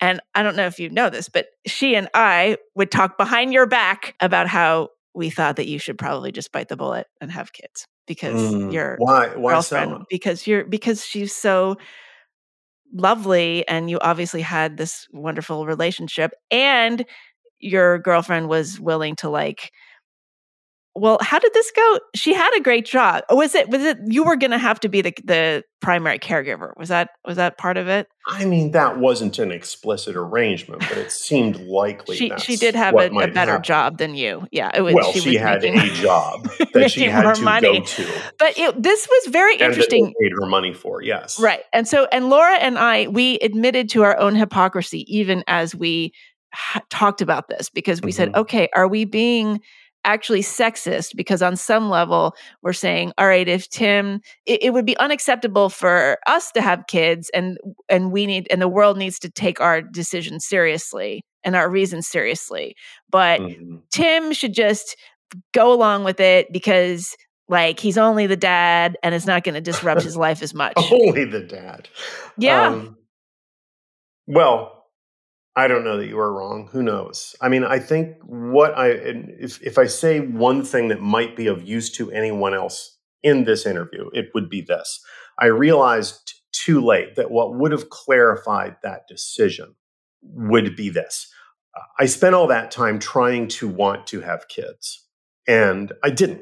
[0.00, 3.52] And I don't know if you know this, but she and I would talk behind
[3.52, 7.30] your back about how we thought that you should probably just bite the bullet and
[7.30, 10.04] have kids because mm, you're why why girlfriend so?
[10.08, 11.76] because you're because she's so
[12.92, 17.04] lovely and you obviously had this wonderful relationship and
[17.60, 19.70] your girlfriend was willing to like
[20.96, 22.00] well, how did this go?
[22.16, 23.22] She had a great job.
[23.30, 26.72] Was it was it you were going to have to be the the primary caregiver?
[26.76, 28.08] Was that was that part of it?
[28.26, 32.16] I mean, that wasn't an explicit arrangement, but it seemed likely.
[32.16, 33.62] she she did have a, a, better happen.
[33.62, 34.46] job than you.
[34.50, 34.94] Yeah, it was.
[34.94, 37.78] Well, she, she was had making, a job that she had to money.
[37.78, 38.22] go to.
[38.38, 40.12] But it, this was very and interesting.
[40.20, 41.62] paid her money for yes, right.
[41.72, 46.12] And so, and Laura and I, we admitted to our own hypocrisy even as we
[46.52, 48.16] ha- talked about this because we mm-hmm.
[48.16, 49.60] said, okay, are we being
[50.12, 54.86] actually sexist because on some level we're saying all right if tim it, it, would
[54.86, 57.58] be unacceptable for us to have kids and
[57.88, 62.06] and we need and the world needs to take our decisions seriously and our reasons
[62.06, 62.74] seriously.
[63.10, 63.76] But mm-hmm.
[63.90, 64.96] tim should just
[65.54, 67.16] go along with it because
[67.48, 70.74] like he's only the dad and it's not going to disrupt his life as much.
[70.76, 71.88] Only the dad.
[72.36, 72.68] Yeah.
[72.68, 72.96] Um,
[74.26, 74.79] well
[75.60, 76.70] I don't know that you are wrong.
[76.72, 77.36] Who knows?
[77.38, 81.48] I mean, I think what I if if I say one thing that might be
[81.48, 85.04] of use to anyone else in this interview, it would be this.
[85.38, 89.74] I realized too late that what would have clarified that decision
[90.22, 91.30] would be this.
[91.98, 95.06] I spent all that time trying to want to have kids,
[95.46, 96.40] and I didn't.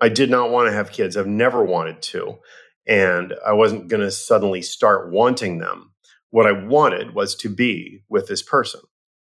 [0.00, 1.16] I did not want to have kids.
[1.16, 2.38] I've never wanted to.
[2.86, 5.91] And I wasn't going to suddenly start wanting them
[6.32, 8.80] what I wanted was to be with this person.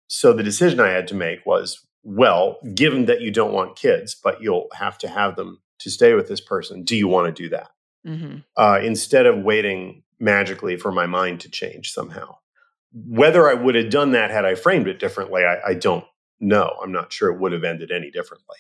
[0.09, 4.15] So the decision I had to make was well, given that you don't want kids,
[4.15, 7.43] but you'll have to have them to stay with this person, do you want to
[7.43, 7.71] do that?
[8.07, 8.39] Mm-hmm.
[8.57, 12.37] Uh, instead of waiting magically for my mind to change somehow.
[12.93, 16.05] Whether I would have done that had I framed it differently, I, I don't
[16.41, 16.77] know.
[16.83, 18.57] I'm not sure it would have ended any differently.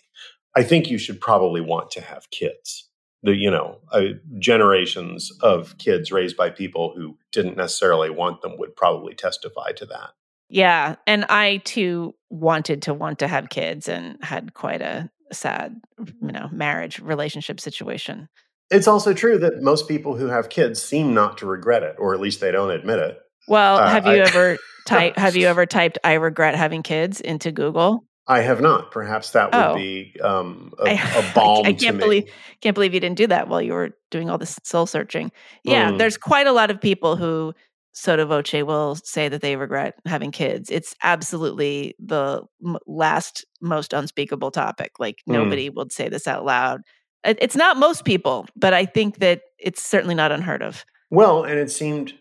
[0.54, 2.87] I think you should probably want to have kids
[3.22, 4.02] the you know uh,
[4.38, 9.86] generations of kids raised by people who didn't necessarily want them would probably testify to
[9.86, 10.10] that.
[10.50, 15.80] Yeah and i too wanted to want to have kids and had quite a sad
[15.98, 18.28] you know marriage relationship situation.
[18.70, 22.14] It's also true that most people who have kids seem not to regret it or
[22.14, 23.18] at least they don't admit it.
[23.46, 24.58] Well uh, have you I, ever
[24.88, 28.90] typed have you ever typed i regret having kids into google I have not.
[28.90, 29.74] Perhaps that would oh.
[29.74, 31.64] be um, a, a balm.
[31.64, 32.30] I, I can't believe me.
[32.60, 35.32] can't believe you didn't do that while you were doing all this soul searching.
[35.64, 35.98] Yeah, mm.
[35.98, 37.54] there's quite a lot of people who
[37.92, 40.70] sotto voce will say that they regret having kids.
[40.70, 44.92] It's absolutely the m- last most unspeakable topic.
[44.98, 45.32] Like mm.
[45.32, 46.82] nobody would say this out loud.
[47.24, 50.84] It, it's not most people, but I think that it's certainly not unheard of.
[51.10, 52.12] Well, and it seemed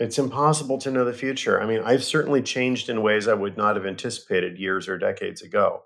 [0.00, 1.60] it's impossible to know the future.
[1.60, 5.42] I mean, I've certainly changed in ways I would not have anticipated years or decades
[5.42, 5.82] ago.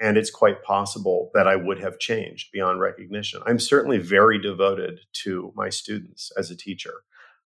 [0.00, 3.42] And it's quite possible that I would have changed beyond recognition.
[3.44, 7.02] I'm certainly very devoted to my students as a teacher.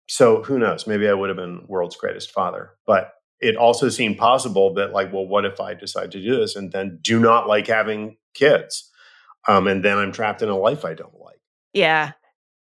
[0.06, 0.86] So who knows?
[0.86, 2.72] Maybe I would have been world's greatest father.
[2.86, 6.54] But it also seemed possible that, like, well, what if I decide to do this
[6.54, 8.90] and then do not like having kids?
[9.48, 11.40] Um, and then I'm trapped in a life I don't like.
[11.72, 12.12] Yeah.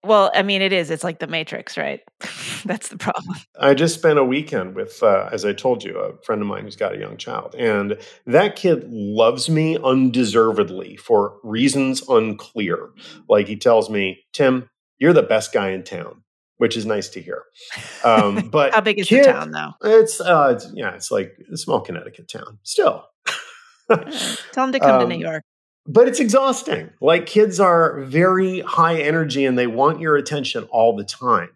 [0.03, 0.91] Well, I mean, it is.
[0.91, 2.01] It's like the Matrix, right?
[2.65, 3.37] That's the problem.
[3.59, 6.65] I just spent a weekend with, uh, as I told you, a friend of mine
[6.65, 7.55] who's got a young child.
[7.59, 12.91] And that kid loves me undeservedly for reasons unclear.
[13.29, 16.23] Like he tells me, Tim, you're the best guy in town,
[16.57, 17.45] which is nice to hear.
[18.03, 19.73] Um, but how big is kid, the town, though?
[19.83, 22.59] It's, uh, it's, yeah, it's like a small Connecticut town.
[22.63, 23.05] Still.
[24.53, 25.45] Tell him to come um, to New um, York
[25.93, 26.91] but it's exhausting.
[27.01, 31.51] Like kids are very high energy and they want your attention all the time.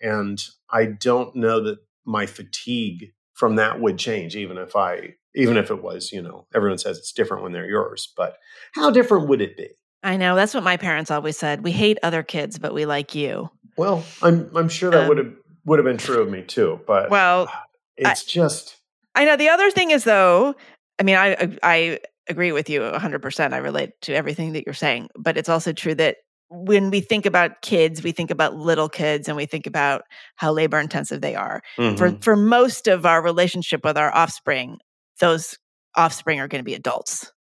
[0.00, 5.56] And I don't know that my fatigue from that would change even if I even
[5.56, 8.36] if it was, you know, everyone says it's different when they're yours, but
[8.74, 9.70] how different would it be?
[10.02, 11.64] I know that's what my parents always said.
[11.64, 13.50] We hate other kids, but we like you.
[13.76, 15.32] Well, I'm I'm sure that um, would have
[15.64, 17.50] would have been true of me too, but well,
[17.96, 18.76] it's I, just
[19.14, 20.54] I know the other thing is though,
[20.98, 23.52] I mean, I I agree with you 100%.
[23.52, 25.08] I relate to everything that you're saying.
[25.16, 26.16] But it's also true that
[26.52, 30.02] when we think about kids, we think about little kids and we think about
[30.36, 31.62] how labor intensive they are.
[31.78, 31.96] Mm-hmm.
[31.96, 34.78] For for most of our relationship with our offspring,
[35.18, 35.56] those
[35.96, 37.32] offspring are going to be adults.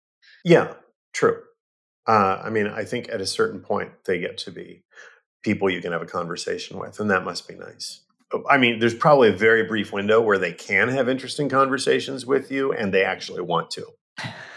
[0.46, 0.74] Yeah,
[1.14, 1.42] true.
[2.08, 4.84] Uh, I mean, I think at a certain point they get to be
[5.44, 8.02] people you can have a conversation with, and that must be nice.
[8.50, 12.50] I mean, there's probably a very brief window where they can have interesting conversations with
[12.50, 13.88] you and they actually want to.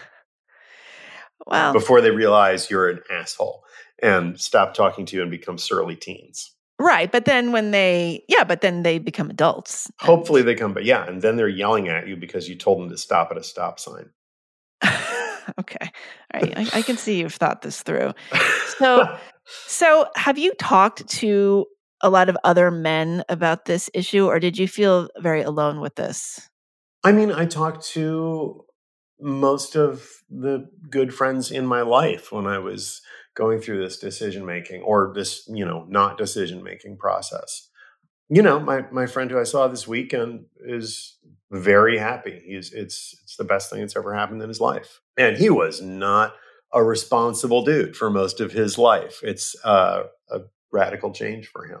[1.47, 3.63] Well, before they realize you're an asshole
[4.01, 6.51] and stop talking to you and become surly teens.
[6.79, 7.11] Right.
[7.11, 9.89] But then when they, yeah, but then they become adults.
[9.99, 12.89] Hopefully they come, but yeah, and then they're yelling at you because you told them
[12.89, 14.09] to stop at a stop sign.
[15.59, 15.91] okay.
[16.33, 16.57] All right.
[16.57, 18.13] I, I can see you've thought this through.
[18.77, 19.17] So,
[19.67, 21.65] so have you talked to
[22.01, 25.95] a lot of other men about this issue, or did you feel very alone with
[25.95, 26.49] this?
[27.03, 28.65] I mean, I talked to
[29.25, 33.01] most of the good friends in my life when I was
[33.35, 37.67] going through this decision making or this, you know, not decision making process.
[38.29, 41.17] You know, my my friend who I saw this weekend is
[41.51, 42.39] very happy.
[42.45, 45.01] He's it's it's the best thing that's ever happened in his life.
[45.17, 46.35] And he was not
[46.71, 49.21] a responsible dude for most of his life.
[49.23, 51.79] It's uh, a radical change for him.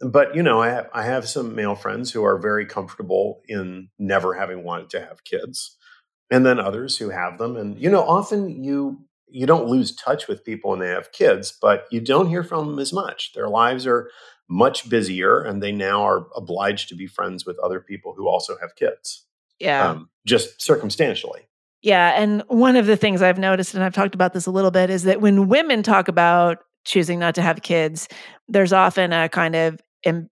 [0.00, 3.88] But you know, I have, I have some male friends who are very comfortable in
[3.98, 5.78] never having wanted to have kids,
[6.34, 7.56] and then others who have them.
[7.56, 11.56] And you know, often you you don't lose touch with people when they have kids,
[11.62, 13.32] but you don't hear from them as much.
[13.34, 14.10] Their lives are
[14.48, 18.56] much busier, and they now are obliged to be friends with other people who also
[18.60, 19.26] have kids.
[19.60, 21.42] Yeah, um, just circumstantially.
[21.82, 22.20] Yeah.
[22.20, 24.88] And one of the things I've noticed, and I've talked about this a little bit,
[24.88, 28.08] is that when women talk about choosing not to have kids,
[28.48, 29.78] there's often a kind of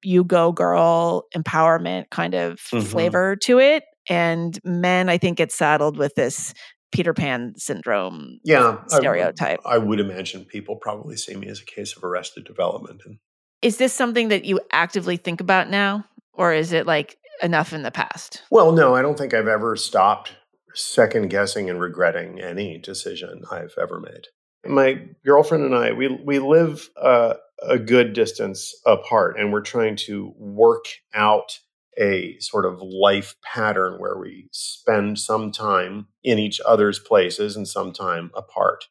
[0.03, 2.81] you go girl empowerment kind of mm-hmm.
[2.81, 3.85] flavor to it.
[4.09, 6.55] And men, I think, get saddled with this
[6.93, 9.61] Peter Pan syndrome yeah, stereotype.
[9.65, 13.03] I, I would imagine people probably see me as a case of arrested development.
[13.05, 13.19] And
[13.63, 16.05] is this something that you actively think about now?
[16.35, 18.43] Or is it like enough in the past?
[18.51, 20.33] Well, no, I don't think I've ever stopped
[20.75, 24.27] second guessing and regretting any decision I've ever made.
[24.65, 29.97] My girlfriend and I, we we live uh, a good distance apart, and we're trying
[29.97, 30.85] to work
[31.15, 31.59] out
[31.99, 37.69] a sort of life pattern where we spend some time in each other's places and
[37.69, 38.85] some time apart.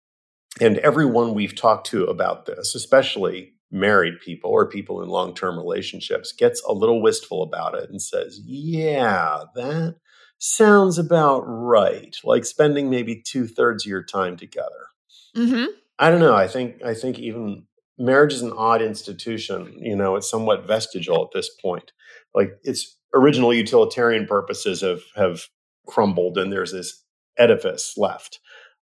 [0.59, 5.57] And everyone we've talked to about this, especially married people or people in long term
[5.57, 9.95] relationships, gets a little wistful about it and says, Yeah, that
[10.37, 12.15] sounds about right.
[12.23, 14.87] Like spending maybe two thirds of your time together.
[15.35, 15.65] Mm-hmm.
[15.97, 16.35] I don't know.
[16.35, 17.67] I think I think even
[17.97, 19.77] marriage is an odd institution.
[19.79, 21.91] You know, it's somewhat vestigial at this point.
[22.33, 25.47] Like its original utilitarian purposes have have
[25.87, 27.03] crumbled, and there's this
[27.37, 28.39] edifice left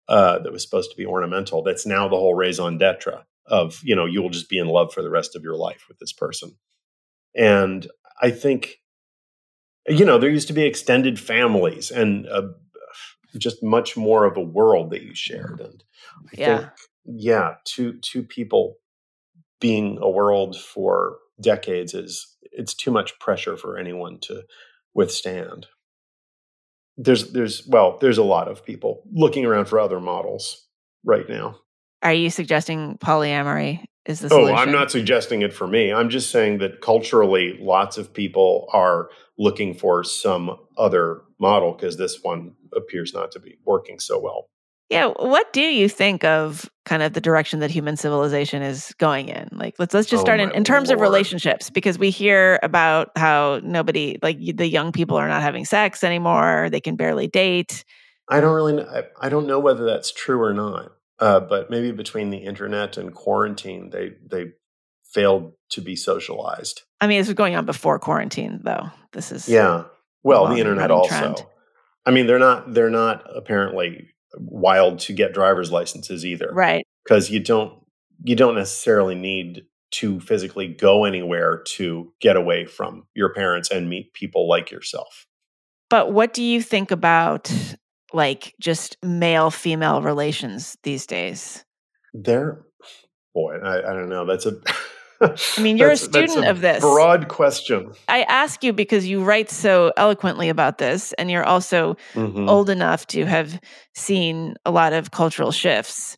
[0.08, 1.62] uh, that was supposed to be ornamental.
[1.62, 4.92] That's now the whole raison d'être of you know you will just be in love
[4.92, 6.56] for the rest of your life with this person.
[7.34, 7.86] And
[8.20, 8.78] I think
[9.88, 12.48] you know, there used to be extended families and uh,
[13.36, 15.60] just much more of a world that you shared.
[15.60, 15.82] And
[16.16, 16.58] I yeah.
[16.58, 16.70] think,
[17.06, 18.76] yeah, two two people
[19.60, 24.42] being a world for decades is it's too much pressure for anyone to
[24.94, 25.66] withstand.
[26.96, 30.66] There's there's well, there's a lot of people looking around for other models
[31.04, 31.56] right now.
[32.02, 34.54] Are you suggesting polyamory is the solution?
[34.54, 35.92] Oh, I'm not suggesting it for me.
[35.92, 41.96] I'm just saying that culturally, lots of people are looking for some other model because
[41.96, 44.48] this one appears not to be working so well.
[44.90, 49.28] Yeah, what do you think of kind of the direction that human civilization is going
[49.28, 49.48] in?
[49.52, 50.98] Like let's let's just oh start in, in terms Lord.
[50.98, 55.64] of relationships because we hear about how nobody like the young people are not having
[55.64, 57.84] sex anymore, they can barely date.
[58.28, 60.92] I don't really know, I, I don't know whether that's true or not.
[61.20, 64.52] Uh, but maybe between the internet and quarantine, they they
[65.04, 66.82] failed to be socialized.
[67.00, 68.90] I mean, this was going on before quarantine, though.
[69.12, 69.84] This is yeah.
[70.22, 71.08] Well, the internet also.
[71.08, 71.46] Trend.
[72.06, 76.86] I mean, they're not they're not apparently wild to get driver's licenses either, right?
[77.04, 77.72] Because you don't
[78.24, 83.88] you don't necessarily need to physically go anywhere to get away from your parents and
[83.88, 85.26] meet people like yourself.
[85.88, 87.50] But what do you think about
[88.12, 91.64] like just male female relations these days?
[92.12, 92.64] There,
[93.34, 94.26] boy, I, I don't know.
[94.26, 94.60] That's a.
[95.20, 96.80] I mean, you're a student a of this.
[96.80, 97.92] Broad question.
[98.08, 102.48] I ask you because you write so eloquently about this, and you're also mm-hmm.
[102.48, 103.60] old enough to have
[103.94, 106.16] seen a lot of cultural shifts.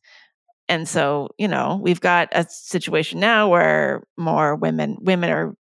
[0.69, 5.55] And so, you know, we've got a situation now where more women women are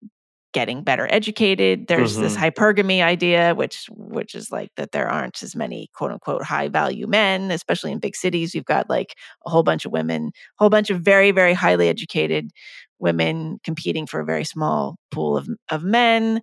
[0.52, 1.88] getting better educated.
[1.88, 2.24] There's mm-hmm.
[2.24, 6.68] this hypergamy idea, which which is like that there aren't as many quote unquote high
[6.68, 8.54] value men, especially in big cities.
[8.54, 9.16] You've got like
[9.46, 12.52] a whole bunch of women, a whole bunch of very very highly educated
[13.00, 16.42] women competing for a very small pool of of men.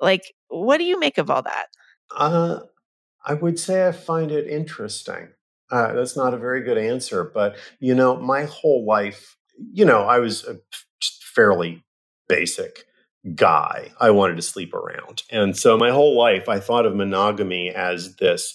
[0.00, 1.66] Like, what do you make of all that?
[2.14, 2.60] Uh,
[3.24, 5.28] I would say I find it interesting.
[5.70, 9.36] Uh, that's not a very good answer, but you know, my whole life,
[9.72, 10.58] you know, I was a
[11.34, 11.82] fairly
[12.28, 12.84] basic
[13.34, 15.22] guy I wanted to sleep around.
[15.30, 18.54] And so my whole life, I thought of monogamy as this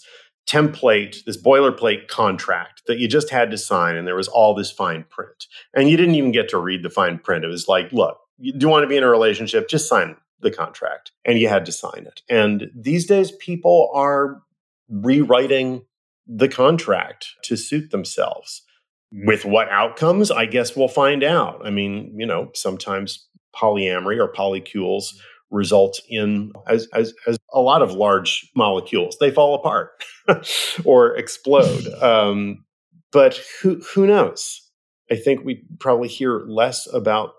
[0.50, 4.72] template, this boilerplate contract that you just had to sign, and there was all this
[4.72, 5.45] fine print.
[5.76, 7.45] And you didn't even get to read the fine print.
[7.45, 9.70] It was like, look, you do want to be in a relationship?
[9.70, 11.12] Just sign the contract.
[11.24, 12.22] And you had to sign it.
[12.30, 14.41] And these days, people are
[14.89, 15.84] rewriting
[16.26, 18.64] the contract to suit themselves.
[19.12, 20.32] With what outcomes?
[20.32, 21.62] I guess we'll find out.
[21.66, 25.16] I mean, you know, sometimes polyamory or polycules
[25.52, 29.18] result in as, as, as a lot of large molecules.
[29.20, 29.91] They fall apart
[30.86, 31.88] or explode.
[32.02, 32.66] Um,
[33.12, 34.62] but who who knows?
[35.12, 37.32] I think we probably hear less about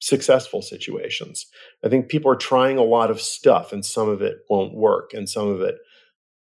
[0.00, 1.46] successful situations.
[1.84, 5.12] I think people are trying a lot of stuff and some of it won't work
[5.12, 5.76] and some of it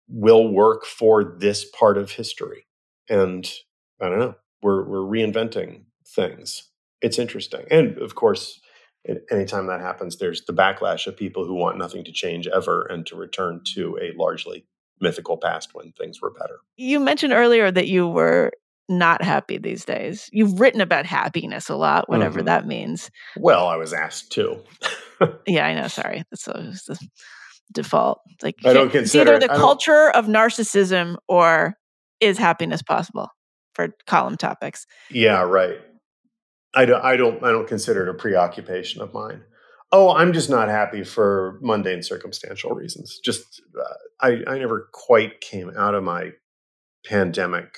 [0.09, 2.65] will work for this part of history.
[3.09, 3.49] And
[4.01, 6.69] i don't know we're we're reinventing things.
[7.01, 7.65] It's interesting.
[7.71, 8.59] And of course
[9.31, 13.05] anytime that happens, there's the backlash of people who want nothing to change ever and
[13.07, 14.65] to return to a largely
[14.99, 16.59] mythical past when things were better.
[16.75, 18.51] You mentioned earlier that you were
[18.89, 20.29] not happy these days.
[20.31, 22.45] You've written about happiness a lot, whatever mm-hmm.
[22.45, 23.11] that means.
[23.35, 24.63] Well, I was asked to.
[25.47, 25.87] yeah, I know.
[25.87, 26.97] Sorry, that's the
[27.73, 28.21] default.
[28.41, 31.75] Like I don't consider either the culture of narcissism or
[32.19, 33.29] is happiness possible
[33.73, 34.85] for column topics.
[35.11, 35.79] Yeah, right.
[36.77, 39.41] I don't, I don't, I don't consider it a preoccupation of mine.
[39.91, 43.19] Oh, I'm just not happy for mundane circumstantial reasons.
[43.23, 46.31] Just, uh, I, I never quite came out of my
[47.03, 47.77] pandemic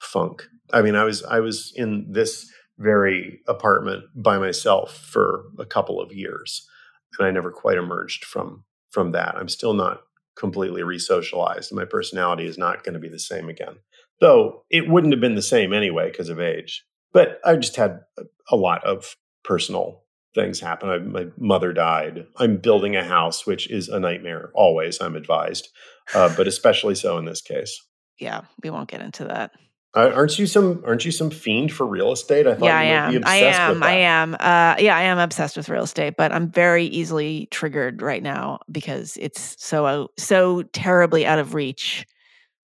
[0.00, 0.42] funk.
[0.72, 6.00] I mean, I was, I was in this very apartment by myself for a couple
[6.00, 6.66] of years,
[7.18, 9.36] and I never quite emerged from from that.
[9.36, 10.02] I'm still not
[10.36, 11.70] completely resocialized.
[11.70, 13.76] And my personality is not going to be the same again,
[14.20, 16.84] though it wouldn't have been the same anyway because of age.
[17.14, 18.00] But I just had
[18.50, 20.02] a lot of personal
[20.34, 20.90] things happen.
[20.90, 22.26] I, my mother died.
[22.36, 25.68] I'm building a house, which is a nightmare always, I'm advised,
[26.14, 27.80] uh, but especially so in this case.
[28.18, 29.52] Yeah, we won't get into that.
[29.96, 32.48] Uh, aren't you some aren't you some fiend for real estate?
[32.48, 33.22] I thought yeah, I am.
[33.24, 33.82] I am.
[33.82, 34.34] I am.
[34.34, 38.58] Uh, yeah, I am obsessed with real estate, but I'm very easily triggered right now
[38.70, 42.06] because it's so so terribly out of reach.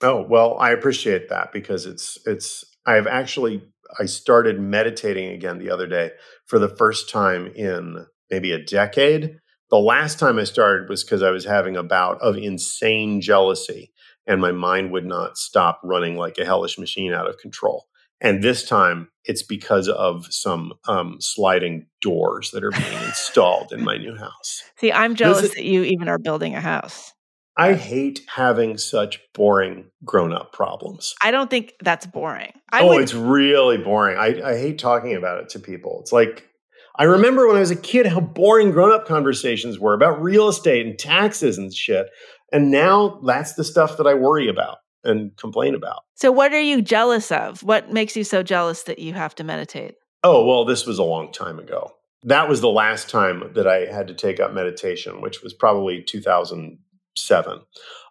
[0.02, 3.62] Oh well, I appreciate that because it's it's I've actually
[3.98, 6.12] I started meditating again the other day
[6.46, 9.38] for the first time in maybe a decade.
[9.70, 13.92] The last time I started was because I was having a bout of insane jealousy
[14.26, 17.86] and my mind would not stop running like a hellish machine out of control.
[18.20, 23.82] And this time it's because of some um, sliding doors that are being installed in
[23.82, 24.62] my new house.
[24.78, 27.12] See, I'm jealous that you even are building a house.
[27.60, 31.14] I hate having such boring grown up problems.
[31.22, 32.52] I don't think that's boring.
[32.72, 33.02] I oh, would...
[33.02, 34.16] it's really boring.
[34.16, 35.98] I, I hate talking about it to people.
[36.00, 36.48] It's like,
[36.96, 40.48] I remember when I was a kid how boring grown up conversations were about real
[40.48, 42.06] estate and taxes and shit.
[42.50, 46.00] And now that's the stuff that I worry about and complain about.
[46.14, 47.62] So, what are you jealous of?
[47.62, 49.96] What makes you so jealous that you have to meditate?
[50.24, 51.92] Oh, well, this was a long time ago.
[52.24, 56.02] That was the last time that I had to take up meditation, which was probably
[56.02, 56.78] 2000
[57.26, 57.60] seven.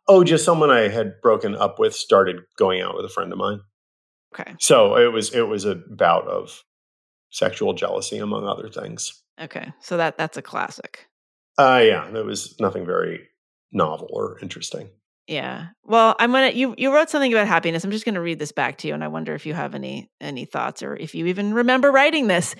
[0.07, 3.37] Oh, just someone I had broken up with started going out with a friend of
[3.37, 3.61] mine.
[4.33, 4.55] Okay.
[4.59, 6.63] So it was it was a bout of
[7.29, 9.23] sexual jealousy among other things.
[9.39, 9.71] Okay.
[9.81, 11.07] So that that's a classic.
[11.57, 13.27] Uh yeah, it was nothing very
[13.71, 14.89] novel or interesting.
[15.29, 15.67] Yeah.
[15.83, 17.83] Well, I'm gonna you you wrote something about happiness.
[17.83, 20.09] I'm just gonna read this back to you, and I wonder if you have any
[20.19, 22.55] any thoughts or if you even remember writing this.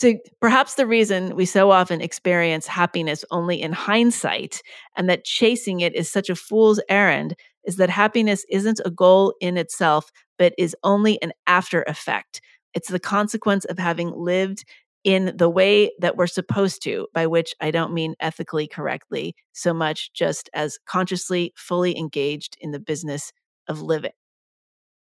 [0.00, 4.62] So perhaps the reason we so often experience happiness only in hindsight,
[4.96, 9.34] and that chasing it is such a fool's errand, is that happiness isn't a goal
[9.40, 12.40] in itself, but is only an after effect.
[12.74, 14.64] It's the consequence of having lived
[15.08, 19.72] in the way that we're supposed to, by which I don't mean ethically correctly so
[19.72, 23.32] much just as consciously fully engaged in the business
[23.68, 24.12] of living.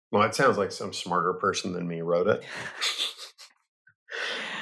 [0.09, 2.41] Well, it sounds like some smarter person than me wrote it.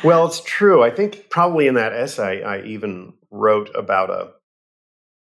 [0.03, 0.81] well, it's true.
[0.81, 4.31] I think probably in that essay, I even wrote about a,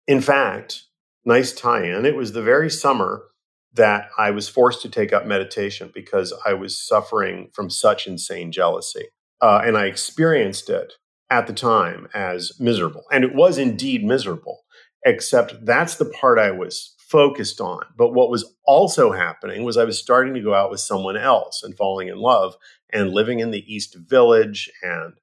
[0.09, 0.87] in fact,
[1.25, 2.05] nice tie in.
[2.05, 3.23] It was the very summer
[3.75, 8.51] that I was forced to take up meditation because I was suffering from such insane
[8.51, 9.05] jealousy.
[9.41, 10.95] Uh, and I experienced it
[11.31, 13.05] at the time as miserable.
[13.11, 14.65] And it was indeed miserable,
[15.05, 17.83] except that's the part I was focused on.
[17.97, 21.63] But what was also happening was I was starting to go out with someone else
[21.63, 22.55] and falling in love
[22.93, 24.71] and living in the East Village.
[24.83, 25.15] And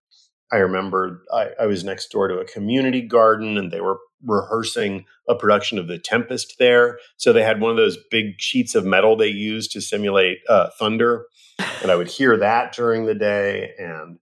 [0.52, 5.06] I remember I, I was next door to a community garden and they were rehearsing
[5.30, 7.00] a production of The Tempest there.
[7.18, 10.70] So they had one of those big sheets of metal they used to simulate uh,
[10.80, 11.26] thunder
[11.60, 13.72] and I would hear that during the day.
[13.78, 14.20] And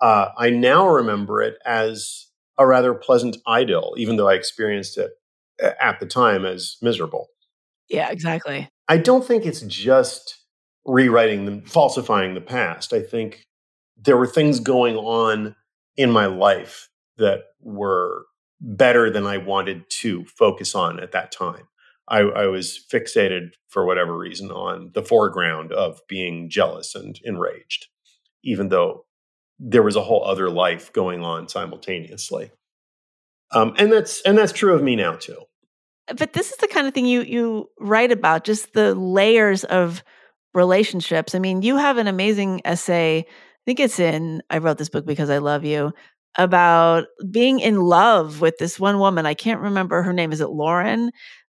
[0.00, 2.26] uh, I now remember it as
[2.58, 5.10] a rather pleasant idyll, even though I experienced it
[5.80, 7.28] at the time as miserable.
[7.88, 8.68] Yeah, exactly.
[8.88, 10.38] I don't think it's just
[10.86, 12.92] rewriting the falsifying the past.
[12.92, 13.46] I think
[13.96, 15.54] there were things going on
[15.96, 16.88] in my life
[17.18, 18.24] that were
[18.60, 21.68] better than I wanted to focus on at that time.
[22.10, 27.86] I, I, was fixated for whatever reason on the foreground of being jealous and enraged,
[28.42, 29.06] even though
[29.60, 32.50] there was a whole other life going on simultaneously.
[33.52, 35.42] Um, and that's and that's true of me now too.
[36.16, 40.02] But this is the kind of thing you you write about, just the layers of
[40.54, 41.34] relationships.
[41.34, 43.18] I mean, you have an amazing essay.
[43.18, 43.24] I
[43.66, 45.92] think it's in I wrote this book because I love you
[46.38, 49.26] about being in love with this one woman.
[49.26, 50.32] I can't remember her name.
[50.32, 51.10] Is it Lauren?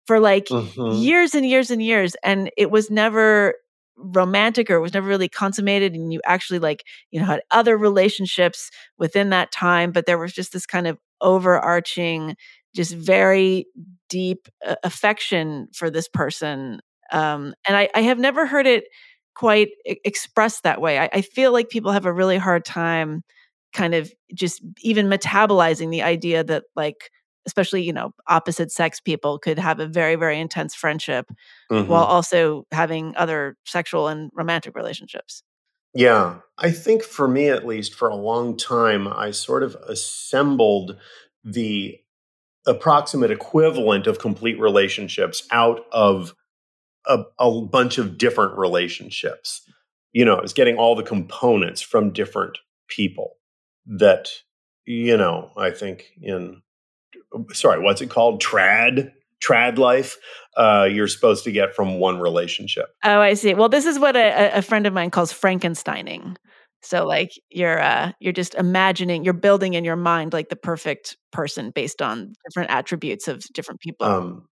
[0.09, 0.99] For like mm-hmm.
[0.99, 2.15] years and years and years.
[2.23, 3.53] And it was never
[3.95, 5.93] romantic or it was never really consummated.
[5.93, 9.91] And you actually like, you know, had other relationships within that time.
[9.91, 12.35] But there was just this kind of overarching,
[12.75, 13.67] just very
[14.09, 16.79] deep uh, affection for this person.
[17.11, 18.85] Um, and I, I have never heard it
[19.35, 20.97] quite expressed that way.
[20.97, 23.21] I, I feel like people have a really hard time
[23.73, 27.11] kind of just even metabolizing the idea that like
[27.45, 31.27] especially you know opposite sex people could have a very very intense friendship
[31.71, 31.89] mm-hmm.
[31.89, 35.43] while also having other sexual and romantic relationships
[35.93, 40.97] yeah i think for me at least for a long time i sort of assembled
[41.43, 41.97] the
[42.67, 46.35] approximate equivalent of complete relationships out of
[47.07, 49.61] a, a bunch of different relationships
[50.11, 52.57] you know i was getting all the components from different
[52.87, 53.37] people
[53.85, 54.29] that
[54.85, 56.61] you know i think in
[57.53, 58.41] sorry what's it called?
[58.41, 59.11] Trad
[59.41, 60.17] trad life
[60.57, 62.87] uh, you're supposed to get from one relationship.
[63.03, 63.53] Oh i see.
[63.53, 66.35] Well this is what a, a friend of mine calls frankensteining.
[66.81, 71.17] So like you're uh, you're just imagining you're building in your mind like the perfect
[71.31, 74.07] person based on different attributes of different people.
[74.07, 74.47] Um,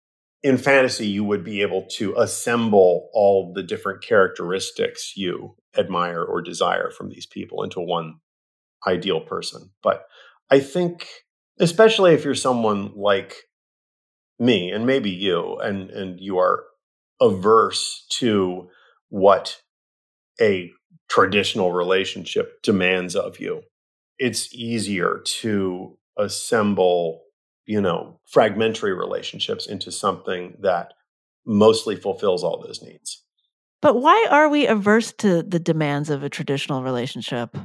[0.41, 6.41] in fantasy you would be able to assemble all the different characteristics you admire or
[6.41, 8.15] desire from these people into one
[8.87, 9.71] ideal person.
[9.81, 10.05] But
[10.49, 11.07] I think,
[11.63, 13.35] especially if you're someone like
[14.39, 16.65] me and maybe you, and, and you are
[17.21, 18.67] averse to
[19.09, 19.61] what
[20.41, 20.71] a
[21.09, 23.61] traditional relationship demands of you,
[24.19, 27.21] it's easier to assemble,
[27.65, 30.93] you know, fragmentary relationships into something that
[31.45, 33.23] mostly fulfills all those needs.
[33.81, 37.57] But why are we averse to the demands of a traditional relationship?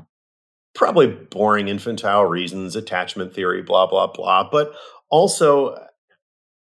[0.79, 4.49] Probably boring infantile reasons, attachment theory, blah, blah, blah.
[4.49, 4.73] But
[5.11, 5.77] also,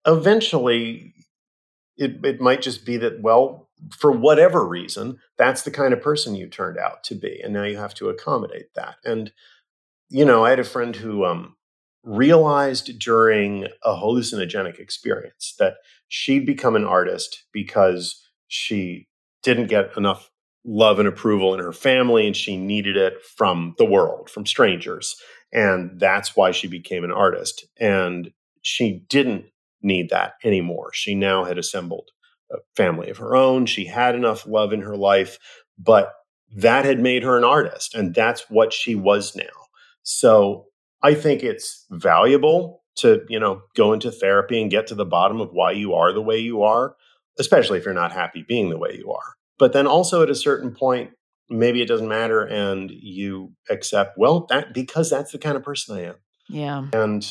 [0.05, 1.13] eventually,
[1.97, 6.35] it, it might just be that, well, for whatever reason, that's the kind of person
[6.35, 7.41] you turned out to be.
[7.43, 8.95] And now you have to accommodate that.
[9.03, 9.33] And,
[10.09, 11.57] you know, I had a friend who um,
[12.03, 15.75] realized during a hallucinogenic experience that
[16.07, 19.09] she'd become an artist because she
[19.43, 20.31] didn't get enough
[20.67, 25.15] love and approval in her family, and she needed it from the world, from strangers.
[25.53, 27.65] And that's why she became an artist.
[27.79, 28.31] And
[28.61, 29.45] she didn't
[29.81, 30.91] need that anymore.
[30.93, 32.09] She now had assembled
[32.51, 33.65] a family of her own.
[33.65, 35.39] She had enough love in her life,
[35.79, 36.11] but
[36.55, 37.95] that had made her an artist.
[37.95, 39.43] And that's what she was now.
[40.03, 40.65] So
[41.01, 45.39] I think it's valuable to, you know, go into therapy and get to the bottom
[45.39, 46.95] of why you are the way you are,
[47.39, 49.36] especially if you're not happy being the way you are.
[49.59, 51.11] But then also at a certain point,
[51.49, 55.97] maybe it doesn't matter and you accept, well, that because that's the kind of person
[55.97, 56.15] I am.
[56.49, 56.87] Yeah.
[56.93, 57.27] And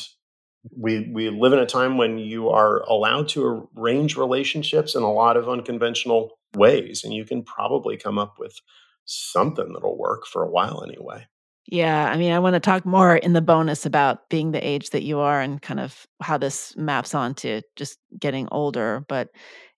[0.75, 5.11] we we live in a time when you are allowed to arrange relationships in a
[5.11, 8.59] lot of unconventional ways and you can probably come up with
[9.05, 11.25] something that'll work for a while anyway.
[11.69, 14.91] Yeah, I mean, I want to talk more in the bonus about being the age
[14.91, 19.05] that you are and kind of how this maps onto just getting older.
[19.09, 19.29] But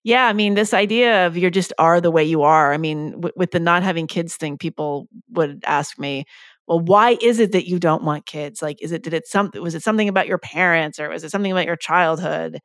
[0.02, 2.72] yeah, I mean, this idea of you're just are the way you are.
[2.72, 6.24] I mean, w- with the not having kids thing, people would ask me,
[6.66, 8.62] well, why is it that you don't want kids?
[8.62, 11.30] Like, is it, did it something, was it something about your parents or was it
[11.30, 12.60] something about your childhood?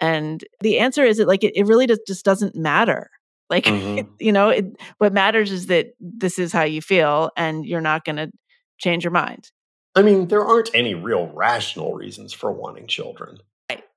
[0.00, 3.08] And the answer is that, like, it, it really just, just doesn't matter.
[3.50, 4.10] Like, mm-hmm.
[4.18, 4.64] you know, it,
[4.96, 8.30] what matters is that this is how you feel and you're not going to
[8.78, 9.50] change your mind.
[9.94, 13.40] I mean, there aren't any real rational reasons for wanting children.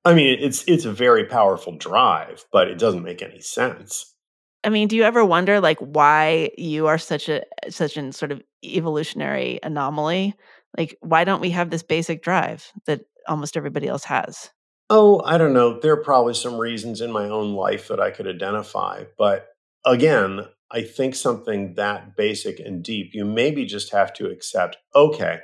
[0.06, 4.14] I mean, it's it's a very powerful drive, but it doesn't make any sense.
[4.62, 8.30] I mean, do you ever wonder like why you are such a such an sort
[8.30, 10.34] of evolutionary anomaly?
[10.78, 14.50] Like why don't we have this basic drive that almost everybody else has?
[14.88, 15.80] Oh, I don't know.
[15.80, 19.48] There are probably some reasons in my own life that I could identify, but
[19.84, 25.40] again, I think something that basic and deep, you maybe just have to accept, okay,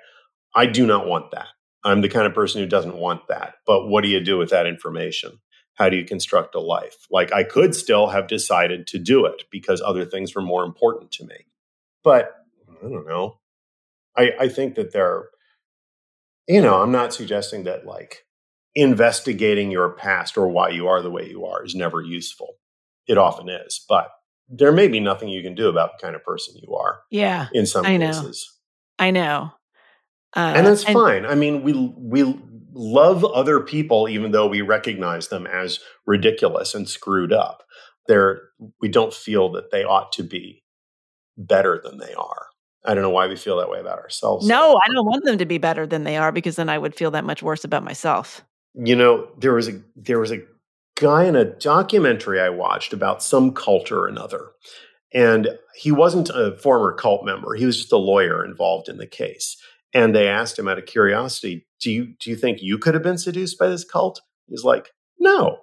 [0.55, 1.49] I do not want that.
[1.85, 3.55] I'm the kind of person who doesn't want that.
[3.67, 5.41] But what do you do with that information?
[5.75, 7.07] How do you construct a life?
[7.11, 11.13] Like I could still have decided to do it because other things were more important
[11.13, 11.47] to me.
[12.05, 12.35] But
[12.69, 13.39] I don't know.
[14.17, 15.25] I, I think that there,
[16.47, 18.27] you know, I'm not suggesting that like
[18.75, 22.55] investigating your past or why you are the way you are is never useful.
[23.07, 24.11] It often is, but
[24.49, 27.01] there may be nothing you can do about the kind of person you are.
[27.11, 27.49] Yeah.
[27.53, 28.49] In some I cases.
[28.99, 29.07] Know.
[29.07, 29.53] I know.
[30.35, 31.27] Uh, and that's and, fine.
[31.27, 32.39] I mean, we we
[32.75, 37.63] love other people even though we recognize them as ridiculous and screwed up.
[38.09, 38.41] They're
[38.81, 40.63] we don't feel that they ought to be
[41.37, 42.47] better than they are.
[42.85, 44.47] I don't know why we feel that way about ourselves.
[44.47, 46.97] No, I don't want them to be better than they are because then I would
[46.97, 48.45] feel that much worse about myself.
[48.75, 50.41] You know, there was a there was a
[50.97, 54.51] guy in a documentary I watched about some cult or another.
[55.15, 57.55] And he wasn't a former cult member.
[57.55, 59.57] He was just a lawyer involved in the case.
[59.95, 63.03] And they asked him out of curiosity, do you do you think you could have
[63.03, 64.21] been seduced by this cult?
[64.49, 65.59] He's like, no.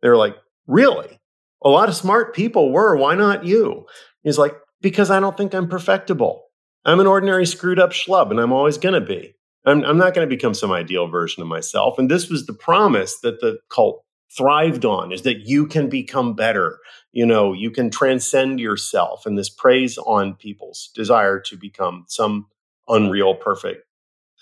[0.00, 0.36] They're like,
[0.66, 1.18] really?
[1.62, 2.96] A lot of smart people were.
[2.96, 3.86] Why not you?
[4.22, 6.44] He's like, because I don't think I'm perfectible.
[6.84, 9.34] I'm an ordinary screwed up schlub, and I'm always going to be.
[9.66, 11.98] I'm, I'm not going to become some ideal version of myself.
[11.98, 14.04] And this was the promise that the cult
[14.36, 16.78] thrived on is that you can become better.
[17.12, 19.26] You know, you can transcend yourself.
[19.26, 22.46] And this preys on people's desire to become some
[22.88, 23.82] unreal, perfect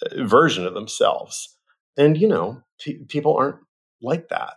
[0.03, 1.57] uh, version of themselves.
[1.97, 3.57] And, you know, pe- people aren't
[4.03, 4.55] like that.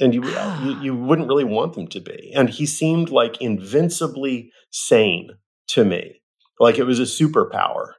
[0.00, 2.32] And you, uh, you, you wouldn't really want them to be.
[2.34, 5.30] And he seemed like invincibly sane
[5.68, 6.20] to me,
[6.60, 7.92] like it was a superpower.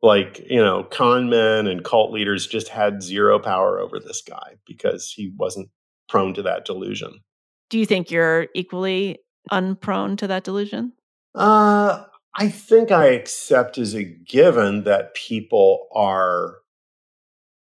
[0.00, 4.54] Like, you know, con men and cult leaders just had zero power over this guy
[4.64, 5.70] because he wasn't
[6.08, 7.20] prone to that delusion.
[7.68, 9.18] Do you think you're equally
[9.50, 10.92] unprone to that delusion?
[11.34, 16.58] Uh, I think I accept as a given that people are,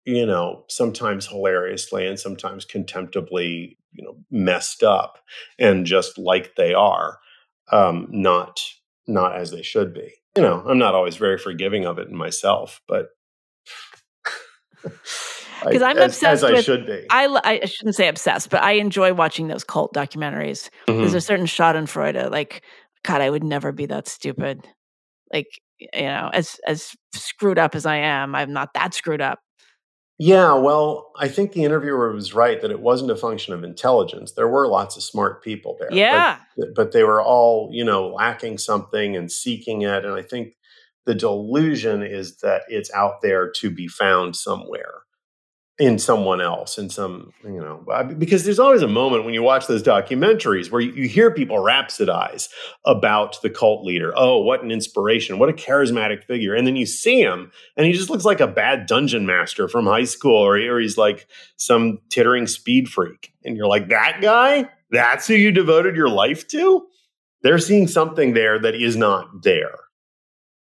[0.06, 5.20] you know, sometimes hilariously and sometimes contemptibly, you know, messed up
[5.60, 7.20] and just like they are,
[7.72, 8.62] um, not
[9.06, 10.14] not as they should be.
[10.36, 13.10] You know, I'm not always very forgiving of it in myself, but
[15.64, 17.06] because I'm as, obsessed as with, I should be.
[17.10, 20.70] I, I shouldn't say obsessed, but I enjoy watching those cult documentaries.
[20.88, 21.00] Mm-hmm.
[21.00, 22.64] There's a certain Schadenfreude, like
[23.04, 24.68] God, I would never be that stupid.
[25.32, 25.48] Like
[25.80, 29.40] you know, as as screwed up as I am, I'm not that screwed up.
[30.20, 34.34] Yeah, well, I think the interviewer was right that it wasn't a function of intelligence.
[34.34, 35.92] There were lots of smart people there.
[35.92, 36.38] Yeah.
[36.56, 40.06] But, but they were all, you know, lacking something and seeking it.
[40.06, 40.56] And I think
[41.06, 45.03] the delusion is that it's out there to be found somewhere
[45.84, 47.84] in someone else in some you know
[48.18, 51.58] because there's always a moment when you watch those documentaries where you, you, hear people
[51.58, 52.50] rhapsodize
[52.86, 54.14] about the cult leader.
[54.16, 55.40] Oh what an inspiration.
[55.40, 56.56] What a charismatic figure.
[56.56, 59.86] And then you see him and he just looks like a bad dungeon master from
[59.86, 61.28] high school or, or he's like
[61.58, 63.34] some tittering speed freak.
[63.44, 64.70] And you're like that guy?
[64.92, 66.88] That's who you devoted your life to?
[67.42, 69.80] They're seeing something there that is not there.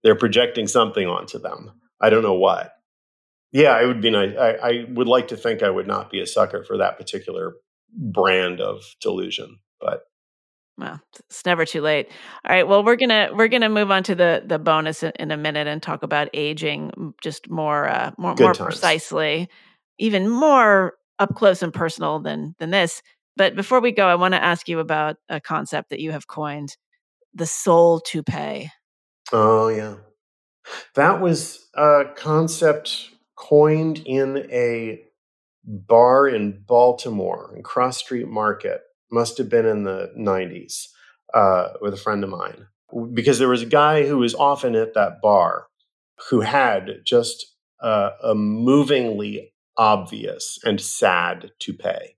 [0.02, 1.72] They're projecting something onto them.
[2.00, 2.72] I don't know what
[3.52, 4.36] yeah, it would be nice.
[4.36, 7.54] I, I would like to think I would not be a sucker for that particular
[7.92, 10.02] brand of delusion, but
[10.78, 12.08] well, it's never too late.
[12.48, 12.66] All right.
[12.66, 15.66] Well, we're gonna we're gonna move on to the the bonus in, in a minute
[15.66, 18.74] and talk about aging just more uh, more Good more times.
[18.74, 19.48] precisely,
[19.98, 23.02] even more up close and personal than than this.
[23.36, 26.26] But before we go, I want to ask you about a concept that you have
[26.26, 26.76] coined,
[27.34, 28.70] the soul toupee.
[29.32, 29.96] Oh yeah,
[30.94, 33.10] that was a concept
[33.40, 35.00] coined in a
[35.64, 40.88] bar in Baltimore, in Cross Street Market, must have been in the 90s,
[41.34, 42.66] uh, with a friend of mine.
[43.12, 45.66] Because there was a guy who was often at that bar
[46.28, 47.46] who had just
[47.82, 52.16] uh, a movingly obvious and sad toupee.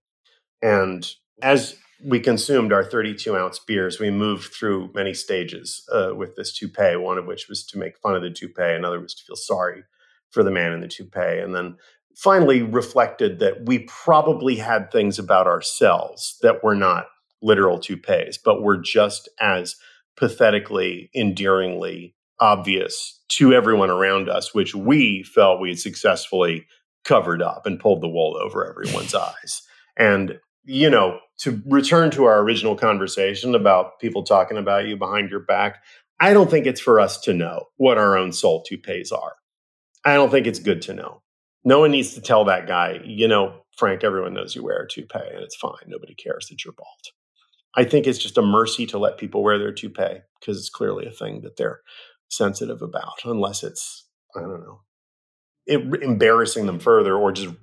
[0.61, 1.09] And
[1.40, 6.57] as we consumed our 32 ounce beers, we moved through many stages uh, with this
[6.57, 9.36] toupee, one of which was to make fun of the toupee, another was to feel
[9.36, 9.85] sorry
[10.32, 11.38] for the man in the toupee.
[11.38, 11.76] And then
[12.16, 17.06] finally reflected that we probably had things about ourselves that were not
[17.40, 19.76] literal toupees, but were just as
[20.16, 26.66] pathetically, endearingly obvious to everyone around us, which we felt we had successfully
[27.04, 29.62] covered up and pulled the wool over everyone's eyes.
[29.96, 35.30] And, you know, to return to our original conversation about people talking about you behind
[35.30, 35.82] your back,
[36.20, 39.34] I don't think it's for us to know what our own soul toupees are.
[40.04, 41.22] I don't think it's good to know.
[41.64, 44.88] No one needs to tell that guy, you know, Frank, everyone knows you wear a
[44.88, 45.72] toupee and it's fine.
[45.86, 46.88] Nobody cares that you're bald.
[47.74, 51.06] I think it's just a mercy to let people wear their toupee because it's clearly
[51.06, 51.80] a thing that they're
[52.28, 54.06] sensitive about, unless it's,
[54.36, 54.80] I don't know,
[55.66, 57.55] embarrassing them further or just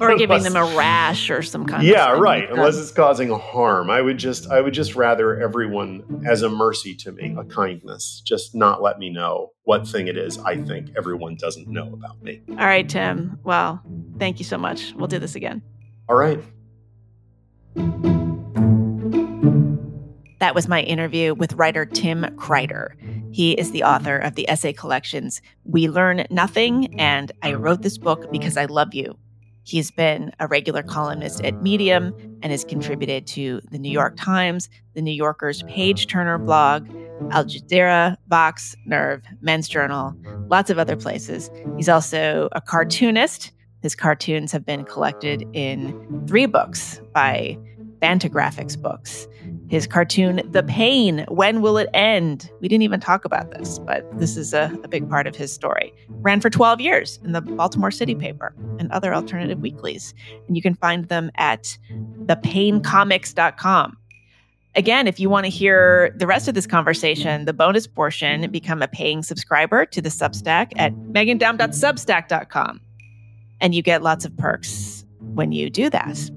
[0.00, 2.50] or giving them a rash or some kind of yeah right.
[2.50, 3.90] Unless it's causing harm.
[3.90, 8.22] I would just i would just rather everyone as a mercy to me a kindness.
[8.24, 12.22] Just not let me know what thing it is i think everyone doesn't know about
[12.22, 12.40] me.
[12.50, 13.38] All right tim.
[13.44, 13.82] Well
[14.18, 14.94] thank you so much.
[14.94, 15.62] We'll do this again.
[16.08, 16.42] All right.
[20.38, 22.94] That was my interview with writer Tim Kreider.
[23.32, 27.98] He is the author of the essay collections We Learn Nothing and I Wrote This
[27.98, 29.18] Book Because I Love You.
[29.64, 34.70] He's been a regular columnist at Medium and has contributed to the New York Times,
[34.94, 36.88] the New Yorker's Page Turner blog,
[37.32, 40.14] Al Jazeera, Vox, Nerve, Men's Journal,
[40.48, 41.50] lots of other places.
[41.76, 43.52] He's also a cartoonist.
[43.82, 47.58] His cartoons have been collected in three books by
[48.00, 49.28] Fantagraphics books.
[49.68, 52.50] His cartoon, The Pain, When Will It End?
[52.60, 55.52] We didn't even talk about this, but this is a, a big part of his
[55.52, 55.92] story.
[56.08, 60.14] Ran for 12 years in the Baltimore City paper and other alternative weeklies.
[60.46, 61.76] And you can find them at
[62.24, 63.98] thepaincomics.com.
[64.74, 68.80] Again, if you want to hear the rest of this conversation, the bonus portion, become
[68.80, 72.80] a paying subscriber to the Substack at meghandaum.substack.com.
[73.60, 75.04] And you get lots of perks
[75.34, 76.30] when you do that.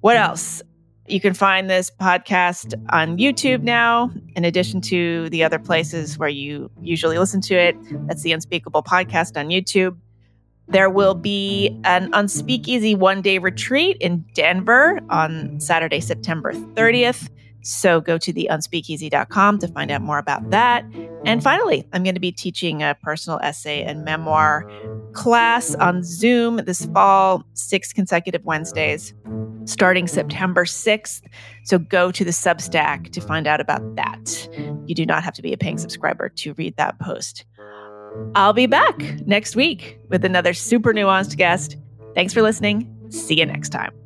[0.00, 0.62] What else?
[1.06, 6.30] You can find this podcast on YouTube now, in addition to the other places where
[6.30, 7.76] you usually listen to it.
[8.06, 9.98] That's the Unspeakable Podcast on YouTube.
[10.66, 17.28] There will be an Unspeakeasy one day retreat in Denver on Saturday, September 30th.
[17.64, 20.84] So go to the unspeakeasy.com to find out more about that.
[21.24, 24.70] And finally, I'm going to be teaching a personal essay and memoir
[25.14, 29.14] class on Zoom this fall, six consecutive Wednesdays,
[29.64, 31.22] starting September 6th.
[31.64, 34.48] So go to the Substack to find out about that.
[34.86, 37.46] You do not have to be a paying subscriber to read that post.
[38.34, 41.78] I'll be back next week with another super nuanced guest.
[42.14, 42.90] Thanks for listening.
[43.08, 44.03] See you next time.